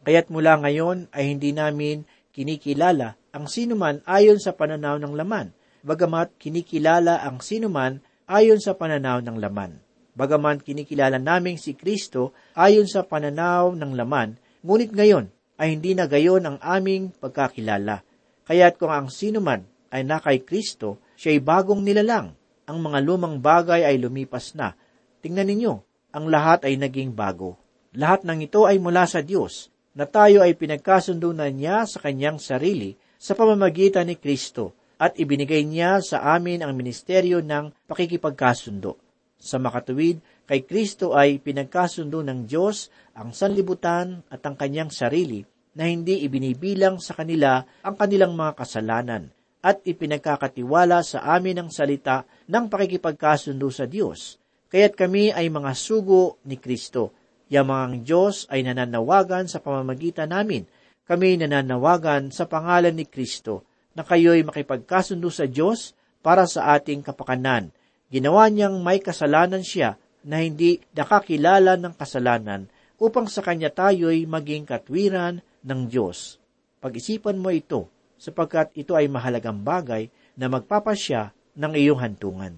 Kaya't 0.07 0.31
mula 0.31 0.57
ngayon 0.63 1.11
ay 1.11 1.35
hindi 1.35 1.51
namin 1.51 2.07
kinikilala 2.31 3.19
ang 3.35 3.45
sinuman 3.51 4.01
ayon 4.07 4.39
sa 4.39 4.55
pananaw 4.55 4.97
ng 4.97 5.13
laman, 5.13 5.51
bagamat 5.83 6.31
kinikilala 6.39 7.21
ang 7.21 7.43
sinuman 7.43 7.99
ayon 8.25 8.57
sa 8.57 8.73
pananaw 8.73 9.21
ng 9.21 9.37
laman. 9.37 9.77
Bagaman 10.17 10.65
kinikilala 10.65 11.21
naming 11.21 11.61
si 11.61 11.77
Kristo 11.77 12.33
ayon 12.57 12.89
sa 12.89 13.05
pananaw 13.05 13.77
ng 13.77 13.93
laman, 13.93 14.33
ngunit 14.65 14.89
ngayon 14.89 15.29
ay 15.61 15.77
hindi 15.77 15.93
na 15.93 16.09
gayon 16.09 16.41
ang 16.41 16.57
aming 16.57 17.13
pagkakilala. 17.21 18.01
Kaya't 18.49 18.81
kung 18.81 18.89
ang 18.89 19.13
sinuman 19.13 19.61
ay 19.93 20.01
nakay 20.01 20.41
Kristo, 20.41 20.97
siya 21.13 21.37
ay 21.37 21.41
bagong 21.45 21.85
nilalang. 21.85 22.33
Ang 22.65 22.77
mga 22.81 22.99
lumang 23.05 23.37
bagay 23.37 23.85
ay 23.85 24.01
lumipas 24.01 24.57
na. 24.57 24.73
Tingnan 25.21 25.53
ninyo, 25.53 25.73
ang 26.17 26.25
lahat 26.33 26.65
ay 26.65 26.81
naging 26.81 27.13
bago. 27.13 27.53
Lahat 27.93 28.25
ng 28.25 28.41
ito 28.41 28.65
ay 28.65 28.81
mula 28.81 29.05
sa 29.05 29.21
Diyos, 29.21 29.69
na 29.93 30.09
tayo 30.09 30.41
ay 30.41 30.57
pinagkasundo 30.57 31.29
na 31.29 31.49
niya 31.53 31.85
sa 31.85 32.01
kanyang 32.01 32.41
sarili 32.41 32.97
sa 33.21 33.37
pamamagitan 33.37 34.09
ni 34.09 34.17
Kristo 34.17 34.73
at 34.97 35.13
ibinigay 35.17 35.61
niya 35.61 36.01
sa 36.01 36.25
amin 36.33 36.65
ang 36.65 36.73
ministeryo 36.73 37.41
ng 37.45 37.85
pakikipagkasundo. 37.85 39.06
Sa 39.37 39.61
makatuwid, 39.61 40.17
kay 40.49 40.65
Kristo 40.65 41.13
ay 41.13 41.37
pinagkasundo 41.37 42.25
ng 42.25 42.49
Diyos 42.49 42.89
ang 43.13 43.31
sanlibutan 43.31 44.25
at 44.33 44.41
ang 44.41 44.57
kanyang 44.57 44.89
sarili 44.89 45.45
na 45.77 45.85
hindi 45.85 46.25
ibinibilang 46.25 46.97
sa 46.97 47.13
kanila 47.13 47.61
ang 47.85 47.95
kanilang 47.95 48.33
mga 48.33 48.57
kasalanan 48.57 49.29
at 49.61 49.85
ipinagkakatiwala 49.85 51.05
sa 51.05 51.21
amin 51.37 51.61
ang 51.61 51.69
salita 51.69 52.25
ng 52.49 52.65
pakikipagkasundo 52.65 53.69
sa 53.69 53.85
Diyos. 53.85 54.41
Kaya't 54.73 54.97
kami 54.97 55.29
ay 55.29 55.53
mga 55.53 55.71
sugo 55.77 56.41
ni 56.49 56.57
Kristo. 56.57 57.13
Yamang 57.47 58.03
Diyos 58.03 58.49
ay 58.49 58.65
nananawagan 58.65 59.47
sa 59.47 59.61
pamamagitan 59.63 60.33
namin. 60.33 60.67
Kami 61.07 61.39
nananawagan 61.39 62.33
sa 62.33 62.49
pangalan 62.49 62.91
ni 62.97 63.07
Kristo 63.07 63.63
na 63.95 64.03
kayo'y 64.03 64.43
makipagkasundo 64.43 65.31
sa 65.31 65.47
Diyos 65.47 65.95
para 66.19 66.43
sa 66.49 66.75
ating 66.75 67.05
kapakanan 67.05 67.71
Ginawa 68.07 68.47
niyang 68.47 68.79
may 68.79 69.03
kasalanan 69.03 69.67
siya 69.67 69.99
na 70.23 70.39
hindi 70.39 70.79
nakakilala 70.95 71.75
ng 71.75 71.91
kasalanan 71.99 72.71
upang 72.95 73.27
sa 73.27 73.43
kanya 73.43 73.67
tayo'y 73.67 74.23
maging 74.23 74.63
katwiran 74.63 75.43
ng 75.63 75.81
Diyos. 75.91 76.39
Pag-isipan 76.79 77.35
mo 77.35 77.51
ito 77.51 77.91
sapagkat 78.15 78.71
ito 78.79 78.95
ay 78.95 79.11
mahalagang 79.11 79.59
bagay 79.59 80.07
na 80.39 80.47
magpapasya 80.47 81.35
ng 81.59 81.73
iyong 81.75 81.99
hantungan. 81.99 82.55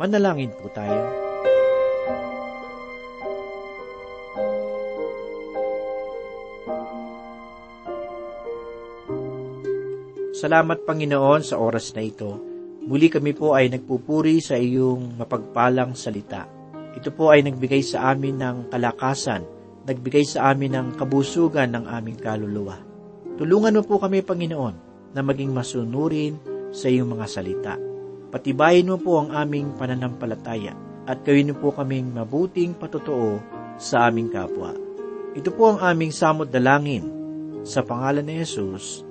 Manalangin 0.00 0.50
po 0.56 0.72
tayo. 0.72 1.28
Salamat 10.40 10.88
Panginoon 10.88 11.44
sa 11.44 11.60
oras 11.60 11.92
na 11.92 12.00
ito 12.00 12.49
Muli 12.90 13.06
kami 13.06 13.38
po 13.38 13.54
ay 13.54 13.70
nagpupuri 13.70 14.42
sa 14.42 14.58
iyong 14.58 15.14
mapagpalang 15.14 15.94
salita. 15.94 16.50
Ito 16.98 17.14
po 17.14 17.30
ay 17.30 17.46
nagbigay 17.46 17.86
sa 17.86 18.10
amin 18.10 18.42
ng 18.42 18.56
kalakasan, 18.66 19.46
nagbigay 19.86 20.26
sa 20.26 20.50
amin 20.50 20.74
ng 20.74 20.88
kabusugan 20.98 21.70
ng 21.70 21.86
aming 21.86 22.18
kaluluwa. 22.18 22.82
Tulungan 23.38 23.78
mo 23.78 23.86
po 23.86 24.02
kami, 24.02 24.26
Panginoon, 24.26 24.74
na 25.14 25.22
maging 25.22 25.54
masunurin 25.54 26.34
sa 26.74 26.90
iyong 26.90 27.14
mga 27.14 27.26
salita. 27.30 27.74
Patibayin 28.34 28.90
mo 28.90 28.98
po 28.98 29.22
ang 29.22 29.30
aming 29.38 29.70
pananampalataya 29.78 30.74
at 31.06 31.22
gawin 31.22 31.54
mo 31.54 31.62
po 31.62 31.68
kaming 31.70 32.10
mabuting 32.10 32.74
patotoo 32.74 33.38
sa 33.78 34.10
aming 34.10 34.34
kapwa. 34.34 34.74
Ito 35.38 35.54
po 35.54 35.74
ang 35.74 35.78
aming 35.78 36.10
samot 36.10 36.50
dalangin. 36.50 37.06
Sa 37.62 37.86
pangalan 37.86 38.26
ni 38.26 38.42
Jesus. 38.42 39.06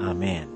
Amen. 0.00 0.55